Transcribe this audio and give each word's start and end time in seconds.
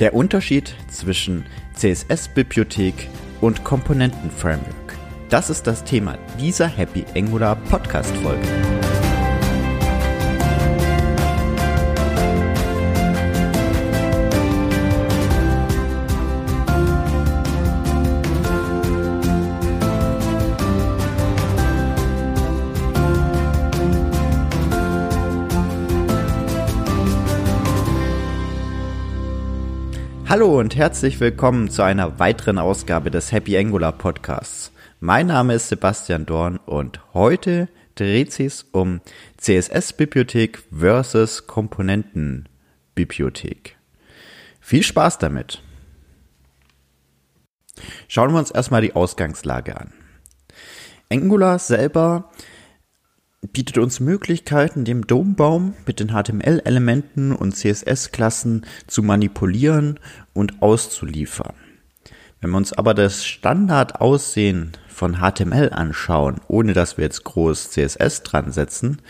Der 0.00 0.14
Unterschied 0.14 0.74
zwischen 0.88 1.44
CSS-Bibliothek 1.74 3.08
und 3.42 3.64
Komponenten-Framework. 3.64 4.96
Das 5.28 5.50
ist 5.50 5.66
das 5.66 5.84
Thema 5.84 6.18
dieser 6.40 6.66
Happy 6.66 7.04
Angular 7.14 7.54
Podcast-Folge. 7.54 8.79
Hallo 30.30 30.58
und 30.60 30.76
herzlich 30.76 31.18
willkommen 31.18 31.70
zu 31.70 31.82
einer 31.82 32.20
weiteren 32.20 32.58
Ausgabe 32.58 33.10
des 33.10 33.32
Happy 33.32 33.58
Angular 33.58 33.90
Podcasts. 33.90 34.70
Mein 35.00 35.26
Name 35.26 35.54
ist 35.54 35.70
Sebastian 35.70 36.24
Dorn 36.24 36.58
und 36.58 37.00
heute 37.14 37.68
dreht 37.96 38.32
sich 38.32 38.62
um 38.70 39.00
CSS-Bibliothek 39.38 40.62
versus 40.70 41.48
Komponenten-Bibliothek. 41.48 43.76
Viel 44.60 44.84
Spaß 44.84 45.18
damit! 45.18 45.64
Schauen 48.06 48.30
wir 48.30 48.38
uns 48.38 48.52
erstmal 48.52 48.82
die 48.82 48.94
Ausgangslage 48.94 49.80
an. 49.80 49.92
Angular 51.10 51.58
selber 51.58 52.30
bietet 53.42 53.78
uns 53.78 54.00
Möglichkeiten, 54.00 54.84
dem 54.84 55.06
Dombaum 55.06 55.74
mit 55.86 56.00
den 56.00 56.08
HTML-Elementen 56.08 57.32
und 57.32 57.56
CSS-Klassen 57.56 58.66
zu 58.86 59.02
manipulieren 59.02 59.98
und 60.34 60.62
auszuliefern. 60.62 61.54
Wenn 62.40 62.50
wir 62.50 62.56
uns 62.58 62.72
aber 62.72 62.94
das 62.94 63.24
Standardaussehen 63.24 64.72
von 64.88 65.16
HTML 65.16 65.70
anschauen, 65.72 66.40
ohne 66.48 66.72
dass 66.72 66.96
wir 66.96 67.04
jetzt 67.04 67.24
groß 67.24 67.70
CSS 67.70 68.22
dran 68.22 68.52
setzen, 68.52 69.00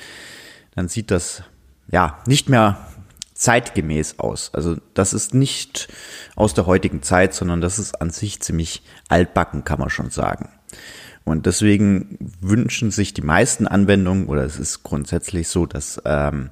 dann 0.75 0.89
sieht 0.89 1.11
das 1.11 1.43
ja 1.91 2.19
nicht 2.27 2.49
mehr 2.49 2.87
zeitgemäß 3.35 4.19
aus. 4.19 4.53
Also 4.55 4.77
das 4.95 5.13
ist 5.13 5.35
nicht 5.35 5.89
aus 6.37 6.55
der 6.55 6.67
heutigen 6.67 7.03
Zeit, 7.03 7.35
sondern 7.35 7.61
das 7.61 7.79
ist 7.79 8.01
an 8.01 8.11
sich 8.11 8.41
ziemlich 8.41 8.83
altbacken, 9.09 9.65
kann 9.65 9.81
man 9.81 9.91
schon 9.91 10.11
sagen. 10.11 10.51
Und 11.25 11.47
deswegen 11.47 12.19
wünschen 12.41 12.91
sich 12.91 13.15
die 13.15 13.23
meisten 13.23 13.67
Anwendungen, 13.67 14.27
oder 14.27 14.45
es 14.45 14.59
ist 14.59 14.83
grundsätzlich 14.83 15.49
so, 15.49 15.67
dass, 15.67 16.01
ähm, 16.05 16.51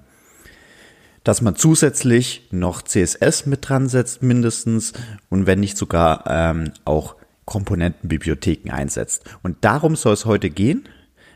dass 1.25 1.43
man 1.43 1.57
zusätzlich 1.57 2.49
noch 2.51 2.83
CSS 2.83 3.47
mit 3.47 3.69
dran 3.69 3.89
setzt, 3.89 4.23
mindestens, 4.23 4.93
und 5.31 5.47
wenn 5.47 5.61
nicht 5.61 5.77
sogar 5.77 6.25
ähm, 6.27 6.73
auch 6.85 7.17
Komponentenbibliotheken 7.45 8.71
einsetzt. 8.71 9.25
Und 9.43 9.57
darum 9.63 9.97
soll 9.97 10.13
es 10.13 10.27
heute 10.27 10.51
gehen, 10.51 10.87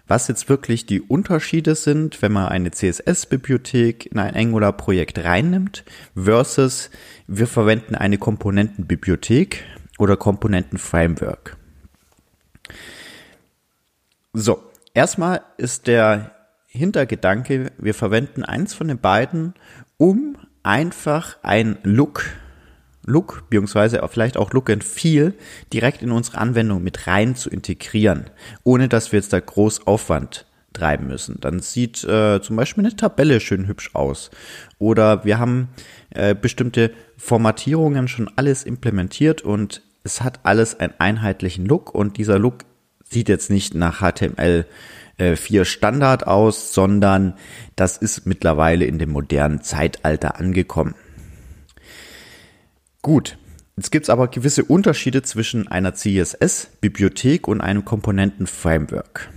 was 0.06 0.28
jetzt 0.28 0.48
wirklich 0.50 0.84
die 0.84 1.00
Unterschiede 1.00 1.74
sind, 1.74 2.20
wenn 2.20 2.33
man 2.33 2.48
eine 2.48 2.70
CSS-Bibliothek 2.70 4.06
in 4.06 4.19
ein 4.19 4.34
Angular-Projekt 4.34 5.24
reinnimmt, 5.24 5.84
versus 6.14 6.91
wir 7.27 7.46
verwenden 7.46 7.94
eine 7.94 8.19
Komponentenbibliothek 8.19 9.64
oder 9.98 10.19
Komponenten-Framework. 10.19 11.56
So, 14.34 14.62
erstmal 14.94 15.42
ist 15.58 15.86
der 15.86 16.30
Hintergedanke, 16.66 17.70
wir 17.77 17.92
verwenden 17.92 18.44
eins 18.44 18.72
von 18.72 18.89
den 18.89 18.98
beiden, 18.98 19.52
um 19.98 20.39
einfach 20.62 21.36
ein 21.42 21.77
Look, 21.83 22.24
Look, 23.05 23.44
beziehungsweise 23.50 24.00
vielleicht 24.11 24.39
auch 24.39 24.52
Look 24.52 24.70
and 24.70 24.84
Feel 24.84 25.34
direkt 25.70 26.00
in 26.00 26.12
unsere 26.12 26.39
Anwendung 26.39 26.83
mit 26.83 27.06
rein 27.06 27.36
zu 27.36 27.50
integrieren, 27.50 28.30
ohne 28.64 28.89
dass 28.89 29.12
wir 29.12 29.19
jetzt 29.19 29.34
da 29.34 29.41
groß 29.41 29.86
Aufwand 29.86 30.46
treiben 30.73 31.08
müssen. 31.08 31.39
Dann 31.40 31.61
sieht 31.61 32.02
äh, 32.05 32.40
zum 32.40 32.56
Beispiel 32.56 32.86
eine 32.86 32.96
Tabelle 32.96 33.39
schön 33.39 33.67
hübsch 33.67 33.90
aus. 33.92 34.30
Oder 34.79 35.27
wir 35.27 35.39
haben 35.39 35.68
äh, 36.08 36.35
bestimmte 36.35 36.92
Formatierungen 37.18 38.08
schon 38.08 38.30
alles 38.36 38.64
implementiert 38.64 39.42
und 39.42 39.83
es 40.05 40.23
hat 40.23 40.40
alles 40.45 40.80
einen 40.80 40.95
einheitlichen 40.98 41.67
Look 41.67 41.95
und 41.95 42.17
dieser 42.17 42.39
Look 42.39 42.64
sieht 43.12 43.28
jetzt 43.28 43.50
nicht 43.50 43.74
nach 43.74 44.00
HTML 44.00 44.67
4 45.18 45.61
äh, 45.61 45.64
Standard 45.64 46.27
aus, 46.27 46.73
sondern 46.73 47.34
das 47.77 47.98
ist 47.98 48.27
mittlerweile 48.27 48.84
in 48.84 48.98
dem 48.98 49.11
modernen 49.11 49.62
Zeitalter 49.62 50.39
angekommen. 50.39 50.95
Gut, 53.02 53.36
jetzt 53.77 53.90
gibt 53.90 54.05
es 54.05 54.11
aber 54.11 54.28
gewisse 54.28 54.64
Unterschiede 54.64 55.23
zwischen 55.23 55.68
einer 55.68 55.95
CSS-Bibliothek 55.95 57.48
und 57.48 57.61
einem 57.61 57.84
Komponenten-Framework. 57.84 59.30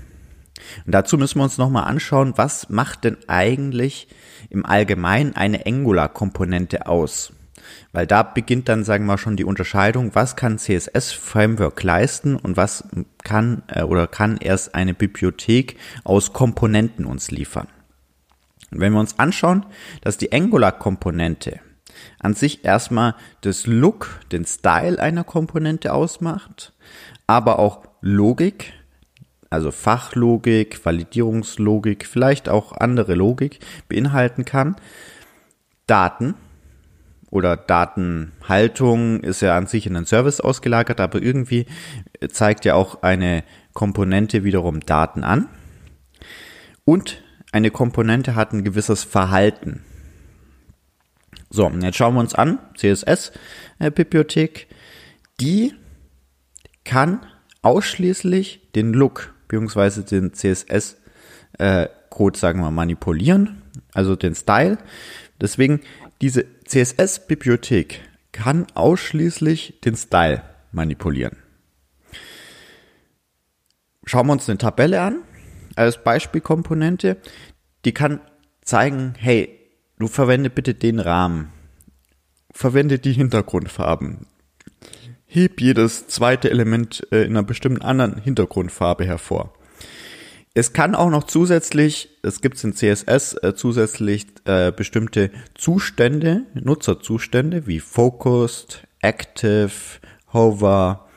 Und 0.86 0.92
dazu 0.94 1.18
müssen 1.18 1.40
wir 1.40 1.44
uns 1.44 1.58
nochmal 1.58 1.84
anschauen, 1.84 2.34
was 2.36 2.70
macht 2.70 3.04
denn 3.04 3.18
eigentlich 3.28 4.08
im 4.50 4.66
Allgemeinen 4.66 5.36
eine 5.36 5.66
Angular-Komponente 5.66 6.88
aus? 6.88 7.34
Weil 7.92 8.08
da 8.08 8.24
beginnt 8.24 8.70
dann, 8.70 8.84
sagen 8.84 9.06
wir 9.06 9.14
mal, 9.14 9.18
schon 9.18 9.38
die 9.38 9.46
Unterscheidung, 9.46 10.16
was 10.16 10.36
kann 10.36 10.58
CSS-Framework 10.58 11.82
leisten 11.84 12.36
und 12.36 12.58
was 12.58 12.86
kann 13.24 13.64
äh, 13.68 13.84
oder 13.84 14.08
kann 14.08 14.38
erst 14.38 14.76
eine 14.76 14.94
Bibliothek 14.94 15.78
aus 16.04 16.34
Komponenten 16.34 17.06
uns 17.06 17.32
liefern. 17.32 17.68
Und 18.72 18.80
wenn 18.80 18.94
wir 18.94 19.00
uns 19.00 19.20
anschauen, 19.20 19.66
dass 20.02 20.18
die 20.18 20.32
Angular-Komponente 20.32 21.60
an 22.20 22.34
sich 22.34 22.66
erstmal 22.66 23.16
das 23.42 23.68
Look, 23.68 24.20
den 24.32 24.46
Style 24.46 25.00
einer 25.00 25.24
Komponente 25.24 25.94
ausmacht, 25.94 26.74
aber 27.28 27.60
auch 27.60 27.84
Logik, 28.02 28.74
also 29.50 29.72
Fachlogik, 29.72 30.84
Validierungslogik, 30.86 32.06
vielleicht 32.06 32.50
auch 32.50 32.74
andere 32.74 33.16
Logik 33.16 33.60
beinhalten 33.88 34.46
kann, 34.46 34.76
Daten, 35.88 36.36
oder 37.36 37.58
Datenhaltung 37.58 39.20
ist 39.20 39.42
ja 39.42 39.58
an 39.58 39.68
sich 39.68 39.86
in 39.86 39.98
einen 39.98 40.06
Service 40.06 40.40
ausgelagert, 40.40 41.02
aber 41.02 41.22
irgendwie 41.22 41.66
zeigt 42.32 42.64
ja 42.64 42.76
auch 42.76 43.04
eine 43.04 43.44
Komponente 43.74 44.46
wiederum 44.46 44.80
Daten 44.80 45.26
an. 45.26 45.50
Und 46.86 47.22
eine 47.52 47.72
Komponente 47.72 48.36
hat 48.36 48.54
ein 48.54 48.64
gewisses 48.64 49.04
Verhalten. 49.04 49.84
So, 51.50 51.70
jetzt 51.70 51.98
schauen 51.98 52.14
wir 52.14 52.22
uns 52.22 52.36
an, 52.36 52.58
CSS-Bibliothek, 52.78 54.68
die 55.42 55.74
kann 56.86 57.26
ausschließlich 57.64 58.72
den 58.76 58.94
Look 58.94 59.34
bzw. 59.50 60.04
den 60.04 60.34
CSS-Code, 60.34 62.40
sagen 62.40 62.62
wir, 62.62 62.72
manipulieren, 62.72 63.62
also 63.94 64.16
den 64.16 64.36
Style. 64.36 64.78
Deswegen 65.42 65.82
diese 66.22 66.46
CSS-Bibliothek 66.66 68.02
kann 68.32 68.68
ausschließlich 68.74 69.80
den 69.84 69.96
Style 69.96 70.44
manipulieren. 70.72 71.38
Schauen 74.06 74.28
wir 74.28 74.34
uns 74.34 74.50
eine 74.50 74.58
Tabelle 74.58 75.02
an 75.02 75.20
als 75.76 76.04
Beispielkomponente. 76.04 77.18
Die 77.86 77.94
kann 77.94 78.22
zeigen, 78.62 79.14
hey, 79.18 79.60
du 80.00 80.08
verwende 80.08 80.50
bitte 80.50 80.74
den 80.74 81.00
Rahmen. 81.00 81.52
Verwende 82.52 83.00
die 83.00 83.14
Hintergrundfarben. 83.14 84.28
Heb 85.26 85.62
jedes 85.62 86.08
zweite 86.08 86.50
Element 86.50 87.06
äh, 87.12 87.24
in 87.24 87.32
einer 87.32 87.44
bestimmten 87.44 87.82
anderen 87.82 88.18
Hintergrundfarbe 88.18 89.06
hervor. 89.06 89.54
Es 90.58 90.72
kann 90.72 90.96
auch 90.96 91.10
noch 91.10 91.26
zusätzlich, 91.26 92.18
es 92.24 92.40
gibt 92.40 92.64
in 92.64 92.74
CSS 92.74 93.34
äh, 93.44 93.54
zusätzlich 93.56 94.26
äh, 94.46 94.72
bestimmte 94.72 95.30
Zustände, 95.54 96.44
Nutzerzustände 96.54 97.68
wie 97.68 97.82
Focused, 97.82 98.88
Active, 99.02 99.70
Hover, 100.32 101.10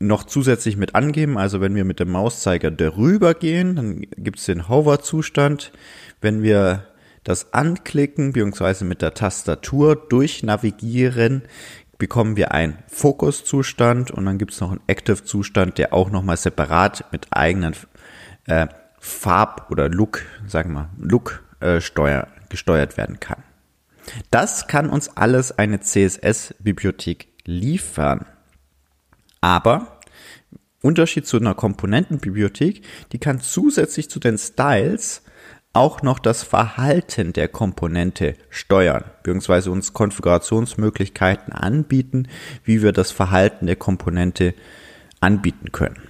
noch 0.00 0.24
zusätzlich 0.24 0.76
mit 0.76 0.96
angeben. 0.96 1.38
Also 1.38 1.60
wenn 1.60 1.76
wir 1.76 1.84
mit 1.84 2.00
dem 2.00 2.10
Mauszeiger 2.10 2.72
darüber 2.72 3.32
gehen, 3.34 3.76
dann 3.76 4.00
gibt 4.00 4.40
es 4.40 4.46
den 4.46 4.68
Hover-Zustand. 4.68 5.70
Wenn 6.20 6.42
wir 6.42 6.88
das 7.22 7.54
anklicken, 7.54 8.32
beziehungsweise 8.32 8.84
mit 8.84 9.02
der 9.02 9.14
Tastatur 9.14 9.94
durchnavigieren, 9.94 11.42
bekommen 12.00 12.36
wir 12.36 12.50
einen 12.50 12.78
Fokus-Zustand 12.88 14.10
und 14.10 14.24
dann 14.24 14.38
gibt 14.38 14.52
es 14.52 14.60
noch 14.60 14.70
einen 14.72 14.80
Active-Zustand, 14.88 15.78
der 15.78 15.92
auch 15.92 16.10
nochmal 16.10 16.38
separat 16.38 17.04
mit 17.12 17.28
eigenen 17.30 17.74
äh, 18.50 18.68
Farb- 18.98 19.70
oder 19.70 19.88
Look, 19.88 20.22
sagen 20.46 20.72
wir, 20.72 20.90
Look 20.98 21.42
äh, 21.60 21.80
steuer, 21.80 22.28
gesteuert 22.48 22.96
werden 22.96 23.20
kann. 23.20 23.42
Das 24.30 24.66
kann 24.66 24.90
uns 24.90 25.16
alles 25.16 25.56
eine 25.56 25.80
CSS-Bibliothek 25.80 27.28
liefern. 27.44 28.26
Aber 29.40 30.00
Unterschied 30.82 31.26
zu 31.26 31.38
einer 31.38 31.54
Komponentenbibliothek, 31.54 32.82
die 33.12 33.18
kann 33.18 33.40
zusätzlich 33.40 34.10
zu 34.10 34.18
den 34.18 34.38
Styles 34.38 35.22
auch 35.72 36.02
noch 36.02 36.18
das 36.18 36.42
Verhalten 36.42 37.32
der 37.32 37.46
Komponente 37.46 38.34
steuern, 38.48 39.04
beziehungsweise 39.22 39.70
uns 39.70 39.92
Konfigurationsmöglichkeiten 39.92 41.52
anbieten, 41.52 42.26
wie 42.64 42.82
wir 42.82 42.92
das 42.92 43.12
Verhalten 43.12 43.66
der 43.66 43.76
Komponente 43.76 44.54
anbieten 45.20 45.70
können. 45.70 46.09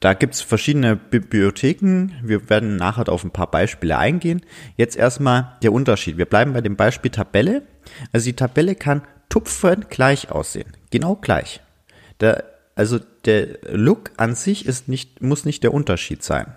Da 0.00 0.14
gibt's 0.14 0.40
verschiedene 0.40 0.96
Bibliotheken. 0.96 2.12
Wir 2.22 2.48
werden 2.48 2.76
nachher 2.76 3.10
auf 3.10 3.22
ein 3.22 3.32
paar 3.32 3.50
Beispiele 3.50 3.98
eingehen. 3.98 4.40
Jetzt 4.76 4.96
erstmal 4.96 5.58
der 5.62 5.74
Unterschied. 5.74 6.16
Wir 6.16 6.24
bleiben 6.24 6.54
bei 6.54 6.62
dem 6.62 6.76
Beispiel 6.76 7.10
Tabelle. 7.10 7.62
Also 8.10 8.24
die 8.24 8.36
Tabelle 8.36 8.74
kann 8.74 9.02
tupfend 9.28 9.90
gleich 9.90 10.30
aussehen. 10.30 10.72
Genau 10.90 11.16
gleich. 11.16 11.60
Der, 12.18 12.44
also 12.74 12.98
der 13.26 13.58
Look 13.70 14.12
an 14.16 14.34
sich 14.34 14.64
ist 14.64 14.88
nicht, 14.88 15.20
muss 15.20 15.44
nicht 15.44 15.62
der 15.62 15.74
Unterschied 15.74 16.22
sein. 16.22 16.56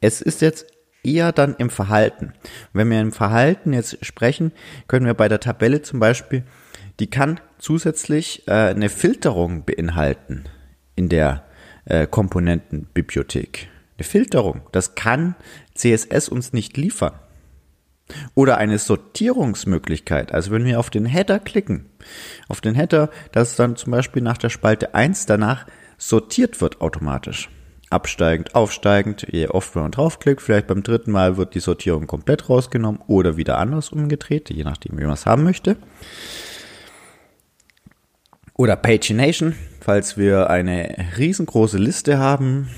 Es 0.00 0.22
ist 0.22 0.40
jetzt 0.40 0.66
eher 1.04 1.32
dann 1.32 1.56
im 1.56 1.68
Verhalten. 1.68 2.32
Wenn 2.72 2.90
wir 2.90 3.02
im 3.02 3.12
Verhalten 3.12 3.74
jetzt 3.74 4.04
sprechen, 4.04 4.50
können 4.88 5.04
wir 5.04 5.14
bei 5.14 5.28
der 5.28 5.40
Tabelle 5.40 5.82
zum 5.82 6.00
Beispiel, 6.00 6.44
die 7.00 7.10
kann 7.10 7.38
zusätzlich 7.58 8.48
äh, 8.48 8.52
eine 8.52 8.88
Filterung 8.88 9.64
beinhalten 9.64 10.44
in 10.96 11.10
der 11.10 11.44
äh, 11.84 12.06
Komponentenbibliothek. 12.06 13.68
Eine 13.98 14.04
Filterung, 14.04 14.62
das 14.72 14.94
kann 14.94 15.34
CSS 15.74 16.28
uns 16.28 16.52
nicht 16.52 16.76
liefern. 16.76 17.12
Oder 18.34 18.58
eine 18.58 18.78
Sortierungsmöglichkeit. 18.78 20.32
Also 20.32 20.50
wenn 20.50 20.64
wir 20.64 20.78
auf 20.80 20.90
den 20.90 21.06
Header 21.06 21.38
klicken, 21.38 21.86
auf 22.48 22.60
den 22.60 22.74
Header, 22.74 23.10
dass 23.32 23.56
dann 23.56 23.76
zum 23.76 23.92
Beispiel 23.92 24.22
nach 24.22 24.38
der 24.38 24.50
Spalte 24.50 24.94
1 24.94 25.26
danach 25.26 25.66
sortiert 25.98 26.60
wird 26.60 26.80
automatisch. 26.80 27.48
Absteigend, 27.90 28.54
aufsteigend, 28.54 29.26
je 29.30 29.48
oft 29.48 29.74
man 29.76 29.90
draufklickt, 29.90 30.40
vielleicht 30.40 30.66
beim 30.66 30.82
dritten 30.82 31.12
Mal 31.12 31.36
wird 31.36 31.54
die 31.54 31.60
Sortierung 31.60 32.06
komplett 32.06 32.48
rausgenommen 32.48 33.02
oder 33.06 33.36
wieder 33.36 33.58
anders 33.58 33.90
umgedreht, 33.90 34.50
je 34.50 34.64
nachdem, 34.64 34.98
wie 34.98 35.04
man 35.04 35.12
es 35.12 35.26
haben 35.26 35.44
möchte. 35.44 35.76
Oder 38.54 38.76
Pagination, 38.76 39.54
falls 39.80 40.16
wir 40.16 40.50
eine 40.50 40.94
riesengroße 41.16 41.78
Liste 41.78 42.18
haben 42.18 42.68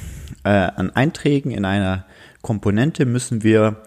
äh, 0.44 0.48
an 0.48 0.90
Einträgen 0.90 1.50
in 1.50 1.64
einer 1.64 2.06
Komponente, 2.42 3.06
müssen 3.06 3.42
wir 3.42 3.82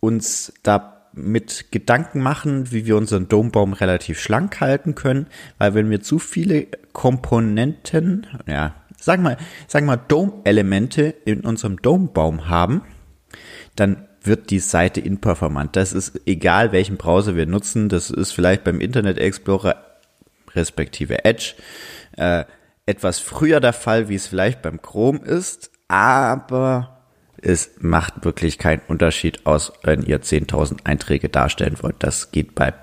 uns 0.00 0.52
da 0.62 1.08
mit 1.12 1.72
Gedanken 1.72 2.20
machen, 2.20 2.70
wie 2.72 2.86
wir 2.86 2.96
unseren 2.96 3.28
Dombaum 3.28 3.72
relativ 3.72 4.20
schlank 4.20 4.60
halten 4.60 4.94
können, 4.94 5.26
weil 5.58 5.74
wenn 5.74 5.90
wir 5.90 6.00
zu 6.00 6.18
viele 6.18 6.68
Komponenten, 6.92 8.26
ja, 8.46 8.76
sagen 8.96 9.24
wir, 9.24 9.36
sagen 9.66 9.86
wir 9.86 9.96
Dome-Elemente 9.96 11.14
in 11.24 11.40
unserem 11.40 11.82
Dombaum 11.82 12.48
haben, 12.48 12.82
dann 13.76 14.06
wird 14.22 14.50
die 14.50 14.60
Seite 14.60 15.00
inperformant. 15.00 15.76
Das 15.76 15.92
ist 15.92 16.20
egal, 16.26 16.72
welchen 16.72 16.96
Browser 16.96 17.36
wir 17.36 17.46
nutzen. 17.46 17.88
Das 17.88 18.10
ist 18.10 18.32
vielleicht 18.32 18.64
beim 18.64 18.80
Internet 18.80 19.18
Explorer 19.18 19.89
respektive 20.54 21.24
Edge 21.24 21.54
äh, 22.16 22.44
etwas 22.86 23.18
früher 23.18 23.60
der 23.60 23.72
Fall, 23.72 24.08
wie 24.08 24.16
es 24.16 24.26
vielleicht 24.26 24.62
beim 24.62 24.82
Chrome 24.82 25.20
ist, 25.20 25.70
aber 25.88 27.00
es 27.42 27.70
macht 27.78 28.24
wirklich 28.24 28.58
keinen 28.58 28.82
Unterschied 28.88 29.46
aus, 29.46 29.72
wenn 29.82 30.02
ihr 30.02 30.20
10.000 30.20 30.84
Einträge 30.84 31.28
darstellen 31.28 31.76
wollt. 31.80 31.96
Das 32.00 32.32
geht 32.32 32.54
bei 32.54 32.74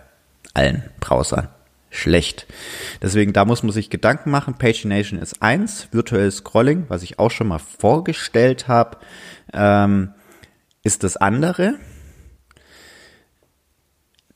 allen 0.54 0.84
Browsern 1.00 1.50
schlecht. 1.90 2.48
Deswegen, 3.02 3.34
da 3.34 3.46
muss 3.46 3.64
man 3.64 3.72
sich 3.72 3.90
Gedanken 3.90 4.31
machen. 4.31 4.58
Pagination 4.58 5.19
ist 5.19 5.42
eins, 5.42 5.90
virtuelles 5.92 6.38
Scrolling, 6.38 6.86
was 6.90 7.04
ich 7.04 7.19
auch 7.19 7.31
schon 7.31 7.48
mal 7.48 7.60
vorgestellt 7.60 8.68
habe, 8.68 8.98
ähm, 9.54 10.14
ist 10.84 11.04
das 11.04 11.18
andere. 11.18 11.75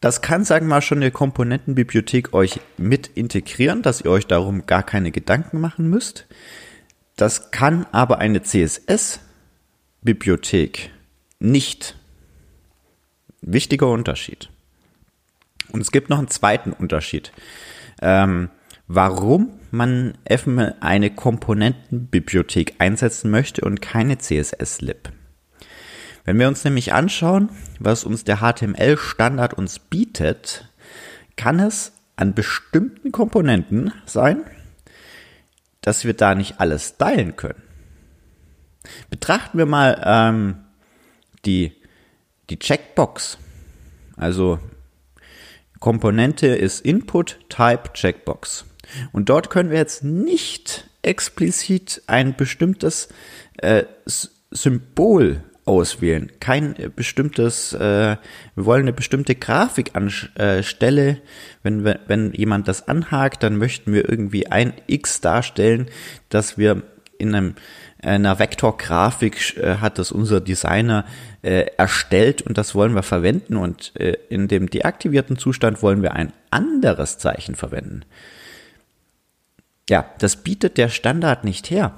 Das 0.02 0.22
kann, 0.22 0.44
sagen 0.44 0.66
wir 0.66 0.72
mal, 0.72 0.82
schon 0.82 0.98
eine 0.98 1.12
Komponentenbibliothek 1.12 2.34
euch 2.34 2.60
mit 2.78 3.08
integrieren, 3.08 3.82
dass 3.84 4.02
ihr 4.02 4.10
euch 4.10 4.26
darum 4.26 4.66
gar 4.66 4.82
keine 4.84 5.12
Gedanken 5.12 5.62
machen 5.62 5.88
müsst. 5.90 6.26
Das 7.16 7.52
kann 7.52 7.86
aber 7.92 8.18
eine 8.18 8.42
CSS-Bibliothek 8.42 10.90
nicht. 11.40 11.96
Wichtiger 13.42 13.90
Unterschied. 13.90 14.50
Und 15.72 15.82
es 15.82 15.92
gibt 15.92 16.10
noch 16.10 16.18
einen 16.18 16.30
zweiten 16.30 16.74
Unterschied. 16.74 17.32
Ähm, 18.02 18.50
warum 18.88 19.52
man 19.70 20.18
eine 20.80 21.12
Komponentenbibliothek 21.12 22.74
einsetzen 22.80 23.30
möchte 23.30 23.62
und 23.62 23.82
keine 23.82 24.18
CSS-Lib. 24.18 25.12
Wenn 26.32 26.40
wir 26.40 26.48
uns 26.48 26.64
nämlich 26.64 26.94
anschauen, 26.94 27.50
was 27.78 28.06
uns 28.06 28.24
der 28.24 28.38
HTML-Standard 28.38 29.54
uns 29.54 29.80
bietet, 29.80 30.66
kann 31.36 31.60
es 31.60 31.92
an 32.16 32.34
bestimmten 32.34 33.12
Komponenten 33.12 33.92
sein, 34.06 34.46
dass 35.82 36.06
wir 36.06 36.14
da 36.14 36.34
nicht 36.34 36.62
alles 36.62 36.94
stylen 36.96 37.36
können. 37.36 37.62
Betrachten 39.10 39.58
wir 39.58 39.66
mal 39.66 40.02
ähm, 40.06 40.56
die, 41.44 41.74
die 42.50 42.60
Checkbox. 42.60 43.38
Also 44.16 44.60
Komponente 45.82 46.48
ist 46.48 46.80
Input 46.86 47.42
Type 47.50 47.92
Checkbox. 47.92 48.64
Und 49.12 49.28
dort 49.28 49.50
können 49.50 49.70
wir 49.70 49.80
jetzt 49.80 50.06
nicht 50.06 50.90
explizit 51.02 52.04
ein 52.08 52.38
bestimmtes 52.38 53.10
äh, 53.58 53.84
Symbol 54.50 55.44
auswählen. 55.72 56.32
Kein 56.40 56.76
äh, 56.76 56.90
bestimmtes, 56.94 57.74
äh, 57.74 58.18
wir 58.56 58.66
wollen 58.66 58.82
eine 58.82 58.94
bestimmte 58.94 59.36
Grafik 59.36 59.92
anstelle. 59.96 61.10
Äh, 61.10 61.16
wenn, 61.64 61.86
wenn, 61.86 62.34
jemand 62.34 62.68
das 62.68 62.88
anhakt, 62.88 63.44
dann 63.44 63.56
möchten 63.56 63.94
wir 63.94 64.10
irgendwie 64.10 64.48
ein 64.48 64.74
X 64.88 65.22
darstellen, 65.22 65.88
dass 66.30 66.58
wir 66.58 66.84
in 67.18 67.34
einem 67.34 67.56
einer 68.04 68.40
Vektorgrafik 68.40 69.58
äh, 69.58 69.76
hat 69.76 70.00
das 70.00 70.12
unser 70.12 70.42
Designer 70.42 71.06
äh, 71.44 71.68
erstellt 71.78 72.42
und 72.42 72.58
das 72.58 72.74
wollen 72.74 72.96
wir 72.96 73.04
verwenden 73.04 73.58
und 73.58 73.96
äh, 73.96 74.18
in 74.28 74.48
dem 74.48 74.72
deaktivierten 74.72 75.38
Zustand 75.38 75.84
wollen 75.84 76.02
wir 76.02 76.14
ein 76.14 76.34
anderes 76.50 77.20
Zeichen 77.20 77.54
verwenden. 77.54 78.02
Ja, 79.88 80.10
das 80.18 80.38
bietet 80.38 80.80
der 80.80 80.90
Standard 80.90 81.44
nicht 81.44 81.70
her. 81.70 81.96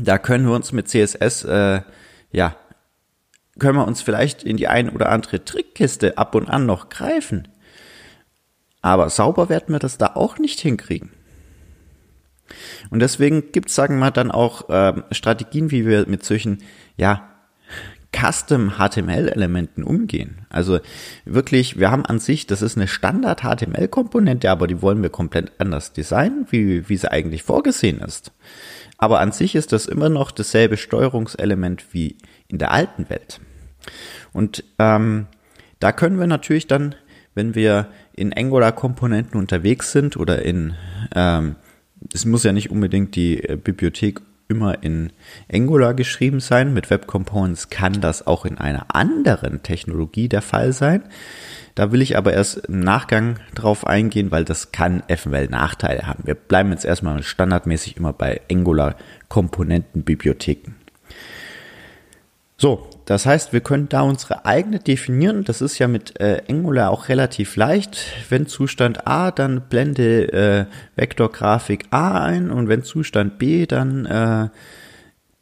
Da 0.00 0.18
können 0.18 0.46
wir 0.46 0.54
uns 0.54 0.70
mit 0.70 0.88
CSS 0.88 1.44
äh, 1.44 1.80
ja 2.30 2.56
können 3.58 3.78
wir 3.78 3.86
uns 3.86 4.02
vielleicht 4.02 4.42
in 4.42 4.56
die 4.56 4.68
ein 4.68 4.90
oder 4.90 5.10
andere 5.10 5.44
Trickkiste 5.44 6.18
ab 6.18 6.34
und 6.34 6.48
an 6.48 6.66
noch 6.66 6.88
greifen. 6.88 7.48
Aber 8.80 9.10
sauber 9.10 9.48
werden 9.48 9.74
wir 9.74 9.78
das 9.78 9.98
da 9.98 10.12
auch 10.14 10.38
nicht 10.38 10.60
hinkriegen. 10.60 11.10
Und 12.90 13.00
deswegen 13.00 13.52
gibt 13.52 13.68
es, 13.68 13.74
sagen 13.74 13.94
wir 13.94 14.00
mal, 14.00 14.10
dann 14.10 14.30
auch 14.30 14.68
äh, 14.68 14.94
Strategien, 15.12 15.70
wie 15.70 15.86
wir 15.86 16.06
mit 16.08 16.24
solchen, 16.24 16.58
ja, 16.96 17.28
Custom 18.14 18.74
HTML-Elementen 18.76 19.84
umgehen. 19.84 20.46
Also 20.50 20.80
wirklich, 21.24 21.78
wir 21.78 21.90
haben 21.90 22.04
an 22.04 22.18
sich, 22.18 22.46
das 22.46 22.60
ist 22.60 22.76
eine 22.76 22.86
Standard 22.86 23.40
HTML-Komponente, 23.40 24.50
aber 24.50 24.66
die 24.66 24.82
wollen 24.82 25.02
wir 25.02 25.08
komplett 25.08 25.52
anders 25.58 25.94
designen, 25.94 26.46
wie, 26.50 26.88
wie 26.90 26.96
sie 26.96 27.10
eigentlich 27.10 27.42
vorgesehen 27.42 28.00
ist. 28.00 28.32
Aber 28.98 29.20
an 29.20 29.32
sich 29.32 29.54
ist 29.54 29.72
das 29.72 29.86
immer 29.86 30.10
noch 30.10 30.30
dasselbe 30.30 30.76
Steuerungselement 30.76 31.94
wie 31.94 32.18
in 32.48 32.58
der 32.58 32.70
alten 32.70 33.08
Welt. 33.08 33.40
Und 34.32 34.64
ähm, 34.78 35.26
da 35.80 35.92
können 35.92 36.18
wir 36.18 36.26
natürlich 36.26 36.66
dann, 36.66 36.94
wenn 37.34 37.54
wir 37.54 37.88
in 38.14 38.32
Angular-Komponenten 38.32 39.38
unterwegs 39.38 39.92
sind 39.92 40.16
oder 40.16 40.42
in, 40.42 40.74
ähm, 41.14 41.56
es 42.12 42.24
muss 42.24 42.44
ja 42.44 42.52
nicht 42.52 42.70
unbedingt 42.70 43.16
die 43.16 43.42
äh, 43.42 43.56
Bibliothek 43.56 44.20
immer 44.48 44.82
in 44.82 45.12
Angular 45.50 45.94
geschrieben 45.94 46.40
sein. 46.40 46.74
Mit 46.74 46.90
Web 46.90 47.06
Components 47.06 47.70
kann 47.70 48.00
das 48.00 48.26
auch 48.26 48.44
in 48.44 48.58
einer 48.58 48.94
anderen 48.94 49.62
Technologie 49.62 50.28
der 50.28 50.42
Fall 50.42 50.72
sein. 50.72 51.02
Da 51.74 51.90
will 51.90 52.02
ich 52.02 52.18
aber 52.18 52.34
erst 52.34 52.58
im 52.58 52.80
Nachgang 52.80 53.36
drauf 53.54 53.86
eingehen, 53.86 54.30
weil 54.30 54.44
das 54.44 54.72
kann 54.72 55.02
eventuell 55.08 55.48
Nachteile 55.48 56.06
haben. 56.06 56.26
Wir 56.26 56.34
bleiben 56.34 56.70
jetzt 56.70 56.84
erstmal 56.84 57.22
standardmäßig 57.22 57.96
immer 57.96 58.12
bei 58.12 58.42
Angular 58.50 58.96
Komponentenbibliotheken. 59.28 60.74
So, 62.58 62.90
das 63.12 63.26
heißt, 63.26 63.52
wir 63.52 63.60
können 63.60 63.90
da 63.90 64.00
unsere 64.00 64.46
eigene 64.46 64.78
definieren. 64.78 65.44
Das 65.44 65.60
ist 65.60 65.78
ja 65.78 65.86
mit 65.86 66.18
äh, 66.18 66.40
Angular 66.48 66.90
auch 66.90 67.10
relativ 67.10 67.56
leicht. 67.56 67.98
Wenn 68.30 68.46
Zustand 68.46 69.06
A, 69.06 69.30
dann 69.30 69.68
blende 69.68 70.32
äh, 70.32 70.64
Vektorgrafik 70.96 71.88
A 71.90 72.24
ein 72.24 72.50
und 72.50 72.68
wenn 72.68 72.84
Zustand 72.84 73.38
B, 73.38 73.66
dann 73.66 74.06
äh, 74.06 74.48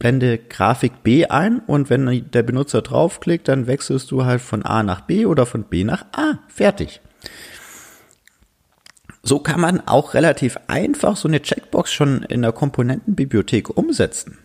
blende 0.01 0.39
Grafik 0.39 1.05
B 1.05 1.27
ein 1.27 1.61
und 1.61 1.91
wenn 1.91 2.29
der 2.33 2.43
Benutzer 2.43 2.83
draufklickt, 2.83 3.47
dann 3.47 3.69
wechselst 3.69 4.11
du 4.11 4.25
halt 4.25 4.41
von 4.41 4.65
A 4.65 4.83
nach 4.83 5.03
B 5.03 5.25
oder 5.25 5.47
von 5.47 5.63
B 5.63 5.85
nach 5.85 6.07
A. 6.11 6.41
Fertig. 6.49 7.01
So 9.23 9.39
kann 9.39 9.61
man 9.61 9.87
auch 9.87 10.15
relativ 10.15 10.59
einfach 10.67 11.17
so 11.17 11.29
eine 11.29 11.41
Checkbox 11.41 11.93
schon 11.93 12.25
in 12.25 12.43
der 12.43 12.51
Komponentenbibliothek 12.51 13.77
umsetzen. 13.77 14.39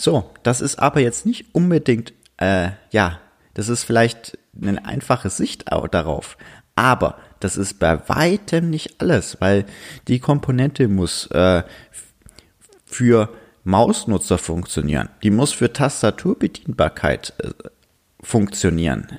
So, 0.00 0.30
das 0.42 0.62
ist 0.62 0.78
aber 0.78 1.00
jetzt 1.00 1.26
nicht 1.26 1.54
unbedingt, 1.54 2.14
äh, 2.38 2.70
ja, 2.90 3.20
das 3.52 3.68
ist 3.68 3.84
vielleicht 3.84 4.38
eine 4.58 4.86
einfache 4.86 5.28
Sicht 5.28 5.70
darauf. 5.70 6.38
Aber 6.74 7.18
das 7.38 7.58
ist 7.58 7.78
bei 7.78 8.08
weitem 8.08 8.70
nicht 8.70 9.02
alles, 9.02 9.36
weil 9.40 9.66
die 10.08 10.18
Komponente 10.18 10.88
muss 10.88 11.26
äh, 11.26 11.64
für 12.86 13.28
Mausnutzer 13.64 14.38
funktionieren. 14.38 15.10
Die 15.22 15.30
muss 15.30 15.52
für 15.52 15.70
Tastaturbedienbarkeit 15.70 17.34
äh, 17.38 17.50
funktionieren. 18.22 19.18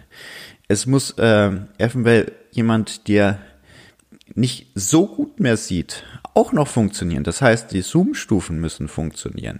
Es 0.68 0.88
muss 0.88 1.12
äh, 1.12 1.52
eventuell 1.78 2.32
jemand, 2.50 3.08
der 3.08 3.38
nicht 4.34 4.72
so 4.74 5.06
gut 5.06 5.40
mehr 5.40 5.58
sieht, 5.58 6.04
auch 6.34 6.54
noch 6.54 6.68
funktionieren. 6.68 7.24
Das 7.24 7.40
heißt, 7.44 7.72
die 7.72 7.82
Zoom-Stufen 7.82 8.60
müssen 8.60 8.88
funktionieren. 8.88 9.60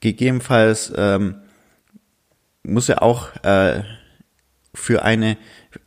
Gegebenenfalls 0.00 0.92
ähm, 0.96 1.36
muss 2.62 2.88
er 2.88 3.02
auch 3.02 3.34
äh, 3.44 3.82
für 4.74 5.02
eine 5.02 5.36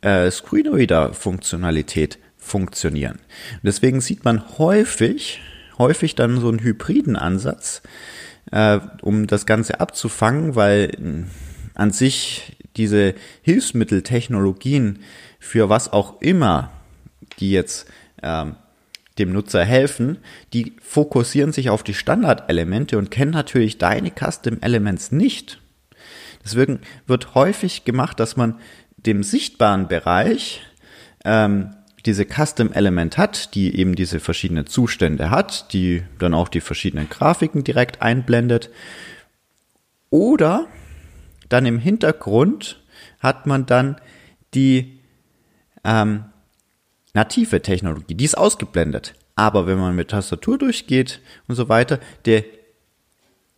äh, 0.02 0.30
Screenreader-Funktionalität 0.30 2.18
funktionieren. 2.36 3.20
deswegen 3.62 4.00
sieht 4.00 4.24
man 4.24 4.58
häufig, 4.58 5.40
häufig 5.78 6.16
dann 6.16 6.40
so 6.40 6.48
einen 6.48 6.60
hybriden 6.60 7.16
Ansatz, 7.16 7.82
äh, 8.50 8.80
um 9.00 9.26
das 9.28 9.46
Ganze 9.46 9.80
abzufangen, 9.80 10.56
weil 10.56 10.90
äh, 10.90 11.24
an 11.74 11.92
sich 11.92 12.56
diese 12.76 13.14
Hilfsmitteltechnologien 13.42 15.00
für 15.38 15.68
was 15.68 15.92
auch 15.92 16.20
immer, 16.20 16.70
die 17.38 17.52
jetzt 17.52 17.86
ähm, 18.22 18.56
dem 19.18 19.32
Nutzer 19.32 19.64
helfen, 19.64 20.18
die 20.52 20.76
fokussieren 20.80 21.52
sich 21.52 21.70
auf 21.70 21.82
die 21.82 21.94
Standardelemente 21.94 22.96
und 22.98 23.10
kennen 23.10 23.32
natürlich 23.32 23.78
deine 23.78 24.10
Custom 24.10 24.58
Elements 24.60 25.12
nicht. 25.12 25.60
Deswegen 26.44 26.80
wird 27.06 27.34
häufig 27.34 27.84
gemacht, 27.84 28.18
dass 28.18 28.36
man 28.36 28.58
dem 28.96 29.22
sichtbaren 29.22 29.88
Bereich 29.88 30.62
ähm, 31.24 31.74
diese 32.06 32.24
Custom 32.24 32.72
Element 32.72 33.16
hat, 33.16 33.54
die 33.54 33.76
eben 33.76 33.94
diese 33.94 34.18
verschiedenen 34.18 34.66
Zustände 34.66 35.30
hat, 35.30 35.72
die 35.72 36.02
dann 36.18 36.34
auch 36.34 36.48
die 36.48 36.60
verschiedenen 36.60 37.08
Grafiken 37.08 37.62
direkt 37.64 38.02
einblendet. 38.02 38.70
Oder 40.10 40.66
dann 41.48 41.66
im 41.66 41.78
Hintergrund 41.78 42.80
hat 43.20 43.46
man 43.46 43.66
dann 43.66 44.00
die 44.54 44.98
ähm, 45.84 46.24
native 47.14 47.62
Technologie, 47.62 48.14
die 48.14 48.24
ist 48.24 48.36
ausgeblendet. 48.36 49.14
Aber 49.34 49.66
wenn 49.66 49.78
man 49.78 49.94
mit 49.94 50.10
Tastatur 50.10 50.58
durchgeht 50.58 51.20
und 51.48 51.54
so 51.54 51.68
weiter, 51.68 51.98
der 52.26 52.44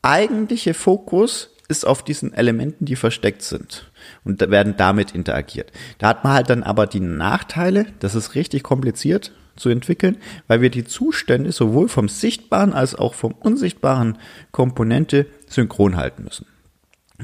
eigentliche 0.03 0.75
Fokus 0.75 1.51
ist 1.69 1.87
auf 1.87 2.03
diesen 2.05 2.33
Elementen, 2.35 2.85
die 2.85 2.97
versteckt 2.97 3.43
sind 3.43 3.91
und 4.23 4.41
werden 4.51 4.75
damit 4.77 5.15
interagiert. 5.15 5.73
Da 5.99 6.09
hat 6.09 6.25
man 6.25 6.35
halt 6.35 6.51
dann 6.51 6.63
aber 6.63 6.87
die 6.87 7.01
Nachteile, 7.01 7.87
das 8.01 8.15
ist 8.15 8.35
richtig 8.35 8.63
kompliziert 8.63 9.33
zu 9.57 9.71
entwickeln, 9.71 10.19
weil 10.47 10.61
wir 10.61 10.71
die 10.71 10.85
Zustände 10.85 11.53
sowohl 11.53 11.89
vom 11.89 12.09
sichtbaren 12.09 12.73
als 12.73 12.95
auch 12.95 13.15
vom 13.15 13.33
unsichtbaren 13.33 14.19
Komponente 14.51 15.27
synchron 15.47 15.97
halten 15.97 16.25
müssen. 16.25 16.47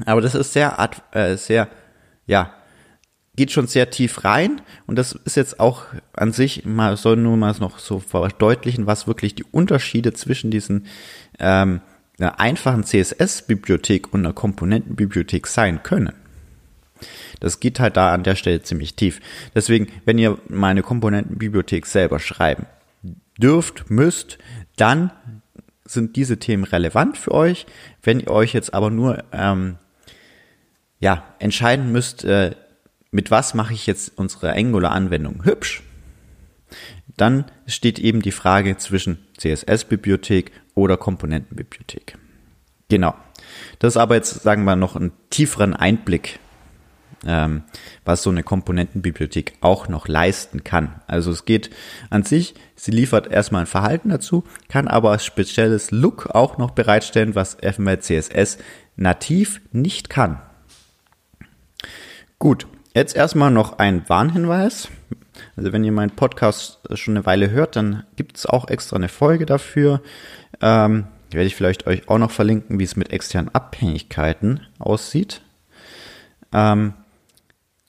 Aber 0.05 0.21
das 0.21 0.33
ist 0.33 0.53
sehr, 0.53 0.77
äh, 1.11 1.35
sehr, 1.35 1.67
ja, 2.25 2.53
geht 3.35 3.51
schon 3.51 3.67
sehr 3.67 3.89
tief 3.89 4.23
rein 4.25 4.61
und 4.87 4.97
das 4.97 5.13
ist 5.13 5.37
jetzt 5.37 5.59
auch 5.59 5.83
an 6.13 6.33
sich 6.33 6.65
mal 6.65 6.97
soll 6.97 7.15
nur 7.15 7.37
mal 7.37 7.55
noch 7.59 7.79
so 7.79 7.99
verdeutlichen, 7.99 8.87
was 8.87 9.07
wirklich 9.07 9.35
die 9.35 9.45
Unterschiede 9.45 10.13
zwischen 10.13 10.51
diesen 10.51 10.87
ähm, 11.39 11.81
einer 12.19 12.39
einfachen 12.39 12.83
CSS-Bibliothek 12.83 14.13
und 14.13 14.25
einer 14.25 14.33
Komponentenbibliothek 14.33 15.47
sein 15.47 15.81
können. 15.81 16.13
Das 17.39 17.59
geht 17.59 17.79
halt 17.79 17.97
da 17.97 18.13
an 18.13 18.23
der 18.23 18.35
Stelle 18.35 18.61
ziemlich 18.61 18.95
tief. 18.95 19.19
Deswegen, 19.55 19.87
wenn 20.05 20.19
ihr 20.19 20.37
meine 20.47 20.83
Komponentenbibliothek 20.83 21.87
selber 21.87 22.19
schreiben 22.19 22.67
dürft, 23.37 23.89
müsst, 23.89 24.37
dann 24.75 25.11
sind 25.85 26.15
diese 26.15 26.37
Themen 26.37 26.63
relevant 26.63 27.17
für 27.17 27.31
euch. 27.31 27.65
Wenn 28.03 28.19
ihr 28.19 28.29
euch 28.29 28.53
jetzt 28.53 28.73
aber 28.73 28.91
nur 28.91 29.23
ähm, 29.31 29.77
ja, 30.99 31.23
entscheiden 31.39 31.91
müsst, 31.91 32.23
äh, 32.23 32.51
mit 33.11 33.29
was 33.29 33.53
mache 33.53 33.73
ich 33.73 33.85
jetzt 33.87 34.17
unsere 34.17 34.53
Angular-Anwendung 34.53 35.43
hübsch, 35.43 35.83
dann 37.17 37.45
steht 37.67 37.99
eben 37.99 38.21
die 38.21 38.31
Frage 38.31 38.77
zwischen 38.77 39.19
CSS-Bibliothek 39.37 40.51
oder 40.73 40.97
Komponentenbibliothek. 40.97 42.17
Genau. 42.89 43.13
Das 43.79 43.93
ist 43.93 43.97
aber 43.97 44.15
jetzt, 44.15 44.43
sagen 44.43 44.63
wir, 44.63 44.75
noch 44.75 44.95
einen 44.95 45.11
tieferen 45.29 45.75
Einblick, 45.75 46.39
ähm, 47.25 47.63
was 48.05 48.23
so 48.23 48.29
eine 48.29 48.43
Komponentenbibliothek 48.43 49.57
auch 49.61 49.89
noch 49.89 50.07
leisten 50.07 50.63
kann. 50.63 51.01
Also 51.07 51.31
es 51.31 51.45
geht 51.45 51.69
an 52.09 52.23
sich, 52.23 52.55
sie 52.75 52.91
liefert 52.91 53.27
erstmal 53.27 53.63
ein 53.63 53.67
Verhalten 53.67 54.09
dazu, 54.09 54.45
kann 54.69 54.87
aber 54.87 55.11
als 55.11 55.25
spezielles 55.25 55.91
Look 55.91 56.27
auch 56.27 56.57
noch 56.57 56.71
bereitstellen, 56.71 57.35
was 57.35 57.57
FML 57.61 57.99
CSS 57.99 58.57
nativ 58.95 59.61
nicht 59.71 60.09
kann. 60.09 60.41
Gut, 62.39 62.67
jetzt 62.93 63.15
erstmal 63.15 63.51
noch 63.51 63.79
ein 63.79 64.07
Warnhinweis. 64.07 64.89
Also 65.55 65.71
wenn 65.73 65.83
ihr 65.83 65.91
meinen 65.91 66.15
Podcast 66.15 66.79
schon 66.93 67.15
eine 67.15 67.25
Weile 67.25 67.49
hört, 67.49 67.75
dann 67.75 68.03
gibt 68.15 68.37
es 68.37 68.45
auch 68.45 68.67
extra 68.67 68.95
eine 68.95 69.09
Folge 69.09 69.45
dafür. 69.45 70.01
Ähm, 70.61 71.07
werde 71.31 71.47
ich 71.47 71.55
vielleicht 71.55 71.87
euch 71.87 72.09
auch 72.09 72.17
noch 72.17 72.31
verlinken, 72.31 72.79
wie 72.79 72.83
es 72.83 72.95
mit 72.95 73.11
externen 73.11 73.53
Abhängigkeiten 73.53 74.61
aussieht. 74.79 75.41
Ähm, 76.53 76.93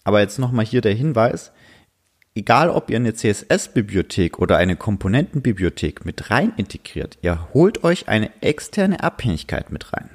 aber 0.04 0.21
jetzt 0.21 0.38
nochmal 0.38 0.64
hier 0.64 0.80
der 0.80 0.94
Hinweis. 0.94 1.52
Egal, 2.35 2.71
ob 2.71 2.88
ihr 2.88 2.97
eine 2.97 3.12
CSS-Bibliothek 3.12 4.38
oder 4.38 4.56
eine 4.56 4.76
Komponentenbibliothek 4.76 6.06
mit 6.06 6.30
rein 6.30 6.52
integriert, 6.56 7.18
ihr 7.21 7.49
holt 7.52 7.85
euch 7.85 8.09
eine 8.09 8.30
externe 8.40 9.02
Abhängigkeit 9.02 9.71
mit 9.71 9.92
rein. 9.92 10.09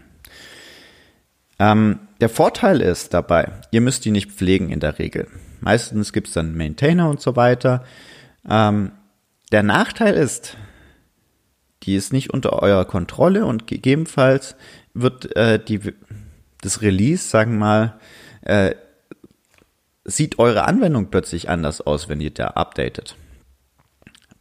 Ähm, 1.60 2.00
der 2.22 2.30
Vorteil 2.30 2.82
ist 2.82 3.14
dabei, 3.14 3.52
ihr 3.72 3.82
müsst 3.82 4.06
die 4.06 4.12
nicht 4.12 4.32
pflegen 4.32 4.70
in 4.70 4.80
der 4.80 5.00
Regel. 5.00 5.28
Meistens 5.60 6.14
gibt 6.14 6.28
es 6.28 6.34
dann 6.34 6.56
Maintainer 6.56 7.10
und 7.10 7.22
so 7.22 7.36
weiter. 7.36 7.84
Ähm, 8.48 8.92
der 9.52 9.64
Nachteil 9.64 10.14
ist, 10.14 10.58
die 11.84 11.96
ist 11.96 12.14
nicht 12.14 12.32
unter 12.32 12.54
eurer 12.62 12.86
Kontrolle 12.86 13.46
und 13.46 13.68
gegebenenfalls 13.68 14.56
wird 14.94 15.36
äh, 15.36 15.64
die, 15.64 15.80
das 16.62 16.82
Release, 16.82 17.28
sagen 17.28 17.54
wir 17.54 17.60
mal, 17.60 18.00
äh, 18.42 18.76
sieht 20.04 20.40
eure 20.40 20.66
Anwendung 20.66 21.10
plötzlich 21.10 21.50
anders 21.50 21.82
aus, 21.82 22.10
wenn 22.10 22.22
ihr 22.22 22.32
da 22.32 22.48
updatet. 22.48 23.16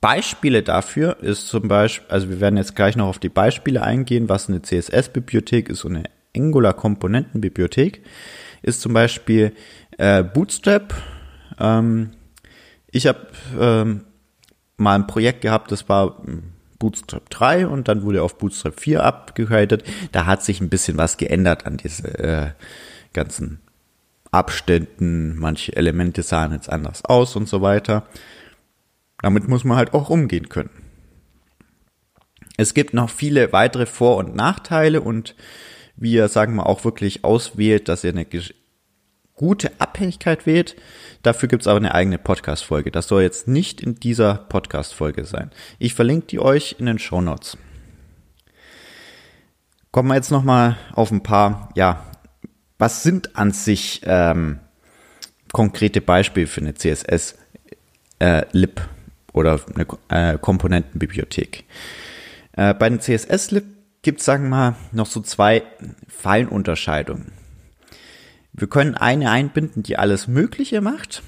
Beispiele 0.01 0.63
dafür 0.63 1.19
ist 1.21 1.49
zum 1.49 1.69
Beispiel, 1.69 2.07
also 2.09 2.29
wir 2.29 2.41
werden 2.41 2.57
jetzt 2.57 2.77
gleich 2.77 2.97
noch 2.97 3.09
auf 3.09 3.19
die 3.19 3.29
Beispiele 3.29 3.83
eingehen, 3.83 4.29
was 4.29 4.49
eine 4.49 4.63
CSS-Bibliothek 4.63 5.69
ist 5.69 5.85
und 5.85 5.97
eine 5.97 6.16
Angular-Komponentenbibliothek, 6.37 8.02
ist 8.62 8.81
zum 8.81 8.93
Beispiel 8.93 9.52
äh, 9.99 10.23
Bootstrap. 10.23 10.95
Ähm, 11.59 12.11
ich 12.90 13.07
habe 13.07 13.26
ähm, 13.59 14.05
mal 14.76 14.95
ein 14.95 15.07
Projekt 15.07 15.40
gehabt, 15.40 15.73
das 15.73 15.88
war 15.88 16.23
Bootstrap 16.78 17.31
3 17.31 17.66
und 17.66 17.88
dann 17.88 18.02
wurde 18.02 18.23
auf 18.23 18.38
Bootstrap 18.38 18.78
4 18.78 19.05
abgegradet. 19.05 19.85
Da 20.12 20.26
hat 20.26 20.43
sich 20.43 20.61
ein 20.61 20.69
bisschen 20.69 20.99
was 20.99 21.16
geändert 21.16 21.66
an 21.66 21.76
diese 21.76 22.19
äh, 22.19 22.50
ganzen 23.12 23.61
Abständen. 24.31 25.37
Manche 25.37 25.75
Elemente 25.75 26.23
sahen 26.23 26.52
jetzt 26.52 26.69
anders 26.69 27.05
aus 27.05 27.37
und 27.37 27.49
so 27.49 27.62
weiter. 27.62 28.07
Damit 29.23 29.49
muss 29.49 29.64
man 29.64 29.78
halt 29.78 29.95
auch 29.95 30.11
umgehen 30.11 30.49
können. 30.49 30.71
Es 32.57 32.75
gibt 32.75 32.95
noch 32.95 33.11
viele 33.11 33.52
weitere 33.52 33.87
Vor- 33.87 34.16
und 34.16 34.35
Nachteile 34.35 35.00
und 35.00 35.35
wie 35.97 36.12
ihr, 36.12 36.29
sagen 36.29 36.55
wir, 36.57 36.67
auch 36.67 36.85
wirklich 36.85 37.25
auswählt, 37.25 37.88
dass 37.88 38.05
ihr 38.05 38.11
eine 38.11 38.26
gute 39.35 39.71
Abhängigkeit 39.79 40.47
wählt. 40.47 40.76
Dafür 41.23 41.49
gibt's 41.49 41.67
aber 41.67 41.79
eine 41.79 41.95
eigene 41.95 42.19
Podcast-Folge. 42.19 42.91
Das 42.91 43.09
soll 43.09 43.23
jetzt 43.23 43.49
nicht 43.49 43.81
in 43.81 43.95
dieser 43.95 44.35
Podcast-Folge 44.35 45.25
sein. 45.25 45.50
Ich 45.79 45.95
verlinke 45.95 46.26
die 46.26 46.41
euch 46.41 46.76
in 46.79 46.87
den 46.87 46.99
Show 46.99 47.21
Notes. 47.21 47.57
Kommen 49.91 50.09
wir 50.09 50.17
jetzt 50.17 50.31
nochmal 50.31 50.76
auf 50.93 51.11
ein 51.11 51.23
paar, 51.23 51.71
ja, 51.75 52.05
was 52.79 53.03
sind 53.03 53.37
an 53.37 53.53
sich 53.53 54.03
ähm, 54.05 54.59
konkrete 55.53 56.03
Beispiele 56.03 56.47
für 56.47 56.61
eine 56.61 56.75
CSS 56.75 57.38
äh, 58.19 58.45
oder 59.33 59.61
eine 59.75 59.87
äh, 60.35 60.38
Komponentenbibliothek? 60.38 61.65
Äh, 62.53 62.75
bei 62.75 62.91
den 62.91 63.00
CSS 63.00 63.50
Lib 63.53 63.65
gibt 64.07 64.21
es, 64.21 64.25
sagen 64.25 64.45
wir 64.45 64.51
mal, 64.51 64.77
noch 64.93 65.07
so 65.07 65.21
zwei 65.21 65.65
Feinunterscheidungen. 66.07 67.33
Wir 68.53 68.69
können 68.69 68.95
eine 68.95 69.33
einbinden, 69.33 69.83
die 69.83 69.99
alles 69.99 70.29
Mögliche 70.29 70.81
macht, 70.81 71.25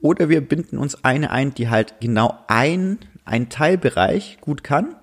oder 0.00 0.30
wir 0.30 0.40
binden 0.40 0.78
uns 0.78 1.04
eine 1.04 1.30
ein, 1.30 1.52
die 1.52 1.68
halt 1.68 1.96
genau 2.00 2.38
ein, 2.46 2.98
ein 3.26 3.50
Teilbereich 3.50 4.38
gut 4.40 4.64
kann, 4.64 4.96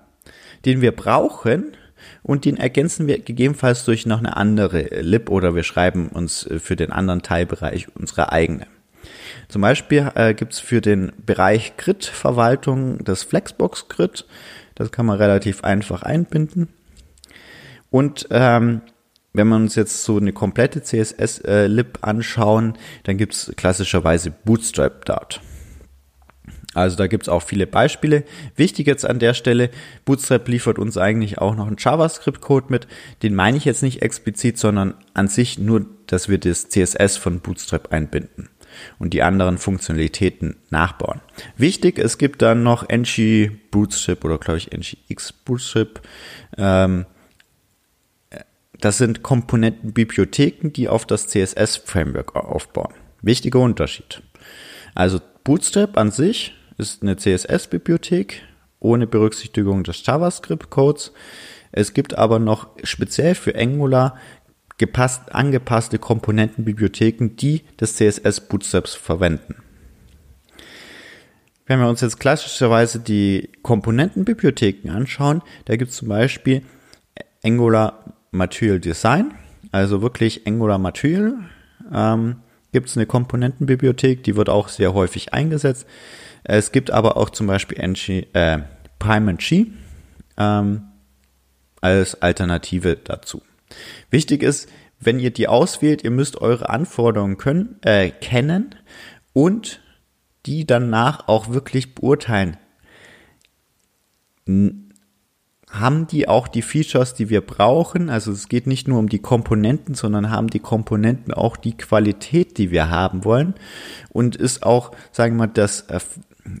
den 0.64 0.80
wir 0.80 0.90
brauchen, 0.90 1.76
und 2.24 2.44
den 2.44 2.56
ergänzen 2.56 3.06
wir 3.06 3.20
gegebenenfalls 3.20 3.84
durch 3.84 4.04
noch 4.04 4.18
eine 4.18 4.36
andere 4.36 5.00
Lib 5.00 5.30
oder 5.30 5.54
wir 5.54 5.62
schreiben 5.62 6.08
uns 6.08 6.48
für 6.58 6.74
den 6.74 6.90
anderen 6.90 7.22
Teilbereich 7.22 7.86
unsere 7.94 8.32
eigene. 8.32 8.66
Zum 9.46 9.62
Beispiel 9.62 10.10
äh, 10.16 10.34
gibt 10.34 10.54
es 10.54 10.58
für 10.58 10.80
den 10.80 11.12
Bereich 11.24 11.76
Grid-Verwaltung 11.76 13.04
das 13.04 13.22
Flexbox 13.22 13.88
Grid. 13.88 14.26
Das 14.74 14.90
kann 14.90 15.06
man 15.06 15.18
relativ 15.18 15.62
einfach 15.62 16.02
einbinden. 16.02 16.68
Und 17.90 18.26
ähm, 18.30 18.82
wenn 19.32 19.48
wir 19.48 19.56
uns 19.56 19.74
jetzt 19.74 20.04
so 20.04 20.16
eine 20.16 20.32
komplette 20.32 20.82
CSS-Lib 20.82 21.98
anschauen, 22.00 22.74
dann 23.04 23.16
gibt 23.18 23.34
es 23.34 23.52
klassischerweise 23.56 24.30
Bootstrap 24.30 25.04
Dart. 25.04 25.40
Also 26.76 26.96
da 26.96 27.06
gibt 27.06 27.24
es 27.24 27.28
auch 27.30 27.42
viele 27.42 27.66
Beispiele. 27.66 28.24
Wichtig 28.54 28.86
jetzt 28.86 29.06
an 29.06 29.18
der 29.18 29.32
Stelle, 29.32 29.70
Bootstrap 30.04 30.46
liefert 30.46 30.78
uns 30.78 30.98
eigentlich 30.98 31.38
auch 31.38 31.56
noch 31.56 31.66
einen 31.66 31.76
JavaScript-Code 31.78 32.66
mit. 32.68 32.86
Den 33.22 33.34
meine 33.34 33.56
ich 33.56 33.64
jetzt 33.64 33.82
nicht 33.82 34.02
explizit, 34.02 34.58
sondern 34.58 34.94
an 35.14 35.28
sich 35.28 35.58
nur, 35.58 35.86
dass 36.06 36.28
wir 36.28 36.38
das 36.38 36.68
CSS 36.68 37.16
von 37.16 37.40
Bootstrap 37.40 37.92
einbinden 37.92 38.50
und 38.98 39.14
die 39.14 39.22
anderen 39.22 39.56
Funktionalitäten 39.56 40.56
nachbauen. 40.68 41.22
Wichtig, 41.56 41.98
es 41.98 42.18
gibt 42.18 42.42
dann 42.42 42.62
noch 42.62 42.86
NG 42.88 43.50
Bootstrap 43.70 44.22
oder 44.24 44.36
glaube 44.36 44.58
ich 44.58 44.70
NGX 44.72 45.32
Bootstrap. 45.32 46.02
Ähm, 46.58 47.06
das 48.86 48.98
sind 48.98 49.24
Komponentenbibliotheken, 49.24 50.70
die 50.72 50.88
auf 50.88 51.06
das 51.06 51.26
CSS-Framework 51.26 52.36
aufbauen. 52.36 52.94
Wichtiger 53.20 53.58
Unterschied. 53.58 54.22
Also 54.94 55.20
Bootstrap 55.42 55.98
an 55.98 56.12
sich 56.12 56.54
ist 56.78 57.02
eine 57.02 57.16
CSS-Bibliothek 57.16 58.42
ohne 58.78 59.08
Berücksichtigung 59.08 59.82
des 59.82 60.06
JavaScript-Codes. 60.06 61.12
Es 61.72 61.94
gibt 61.94 62.16
aber 62.16 62.38
noch 62.38 62.68
speziell 62.84 63.34
für 63.34 63.56
Angular 63.56 64.18
gepasst, 64.78 65.34
angepasste 65.34 65.98
Komponentenbibliotheken, 65.98 67.30
die 67.34 67.64
das 67.78 67.96
CSS 67.96 68.42
Bootstraps 68.42 68.94
verwenden. 68.94 69.56
Wenn 71.66 71.80
wir 71.80 71.88
uns 71.88 72.02
jetzt 72.02 72.20
klassischerweise 72.20 73.00
die 73.00 73.50
Komponentenbibliotheken 73.64 74.90
anschauen, 74.90 75.42
da 75.64 75.74
gibt 75.74 75.90
es 75.90 75.96
zum 75.96 76.06
Beispiel 76.06 76.62
Angular 77.42 78.15
Material 78.36 78.80
Design, 78.80 79.34
also 79.72 80.02
wirklich 80.02 80.46
Angular 80.46 80.78
Material. 80.78 81.34
Ähm, 81.92 82.36
gibt 82.72 82.88
es 82.88 82.96
eine 82.96 83.06
Komponentenbibliothek, 83.06 84.22
die 84.22 84.36
wird 84.36 84.48
auch 84.48 84.68
sehr 84.68 84.92
häufig 84.94 85.32
eingesetzt. 85.32 85.86
Es 86.44 86.72
gibt 86.72 86.90
aber 86.90 87.16
auch 87.16 87.30
zum 87.30 87.46
Beispiel 87.46 87.78
NG, 87.78 88.26
äh, 88.32 88.60
PyMG 88.98 89.66
ähm, 90.36 90.82
als 91.80 92.20
Alternative 92.22 92.96
dazu. 92.96 93.42
Wichtig 94.10 94.42
ist, 94.42 94.68
wenn 95.00 95.18
ihr 95.18 95.30
die 95.30 95.48
auswählt, 95.48 96.04
ihr 96.04 96.10
müsst 96.10 96.40
eure 96.40 96.68
Anforderungen 96.68 97.36
können, 97.36 97.76
äh, 97.82 98.10
kennen 98.10 98.74
und 99.32 99.80
die 100.46 100.66
danach 100.66 101.28
auch 101.28 101.50
wirklich 101.50 101.94
beurteilen. 101.94 102.56
Haben 105.70 106.06
die 106.06 106.28
auch 106.28 106.48
die 106.48 106.62
Features, 106.62 107.14
die 107.14 107.28
wir 107.28 107.40
brauchen? 107.40 108.08
Also 108.08 108.30
es 108.32 108.48
geht 108.48 108.66
nicht 108.66 108.86
nur 108.86 108.98
um 108.98 109.08
die 109.08 109.18
Komponenten, 109.18 109.94
sondern 109.94 110.30
haben 110.30 110.48
die 110.48 110.60
Komponenten 110.60 111.34
auch 111.34 111.56
die 111.56 111.76
Qualität, 111.76 112.56
die 112.56 112.70
wir 112.70 112.88
haben 112.88 113.24
wollen? 113.24 113.54
Und 114.10 114.36
ist 114.36 114.62
auch, 114.62 114.92
sagen 115.12 115.34
wir 115.34 115.46
mal, 115.46 115.52
das, 115.52 115.82
äh, 115.82 115.98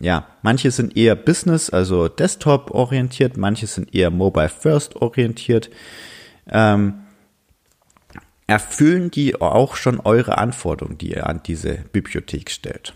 ja, 0.00 0.26
manche 0.42 0.72
sind 0.72 0.96
eher 0.96 1.14
Business, 1.14 1.70
also 1.70 2.08
Desktop 2.08 2.72
orientiert, 2.72 3.36
manche 3.36 3.68
sind 3.68 3.94
eher 3.94 4.10
Mobile 4.10 4.48
First 4.48 4.96
orientiert 4.96 5.70
ähm, 6.48 6.94
erfüllen 8.46 9.10
die 9.10 9.40
auch 9.40 9.76
schon 9.76 10.00
eure 10.00 10.38
Anforderungen, 10.38 10.98
die 10.98 11.12
ihr 11.12 11.26
an 11.26 11.40
diese 11.44 11.74
Bibliothek 11.92 12.50
stellt. 12.50 12.94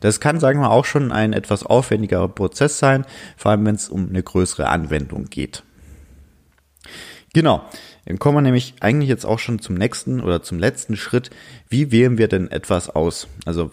Das 0.00 0.20
kann, 0.20 0.40
sagen 0.40 0.60
wir, 0.60 0.70
auch 0.70 0.84
schon 0.84 1.12
ein 1.12 1.32
etwas 1.32 1.64
aufwendigerer 1.64 2.28
Prozess 2.28 2.78
sein, 2.78 3.04
vor 3.36 3.50
allem 3.50 3.64
wenn 3.64 3.74
es 3.74 3.88
um 3.88 4.08
eine 4.08 4.22
größere 4.22 4.68
Anwendung 4.68 5.26
geht. 5.26 5.62
Genau, 7.34 7.64
dann 8.04 8.18
kommen 8.18 8.38
wir 8.38 8.42
nämlich 8.42 8.74
eigentlich 8.80 9.08
jetzt 9.08 9.24
auch 9.24 9.38
schon 9.38 9.58
zum 9.58 9.76
nächsten 9.76 10.20
oder 10.20 10.42
zum 10.42 10.58
letzten 10.58 10.96
Schritt. 10.96 11.30
Wie 11.68 11.90
wählen 11.90 12.18
wir 12.18 12.28
denn 12.28 12.50
etwas 12.50 12.90
aus? 12.90 13.28
Also 13.46 13.70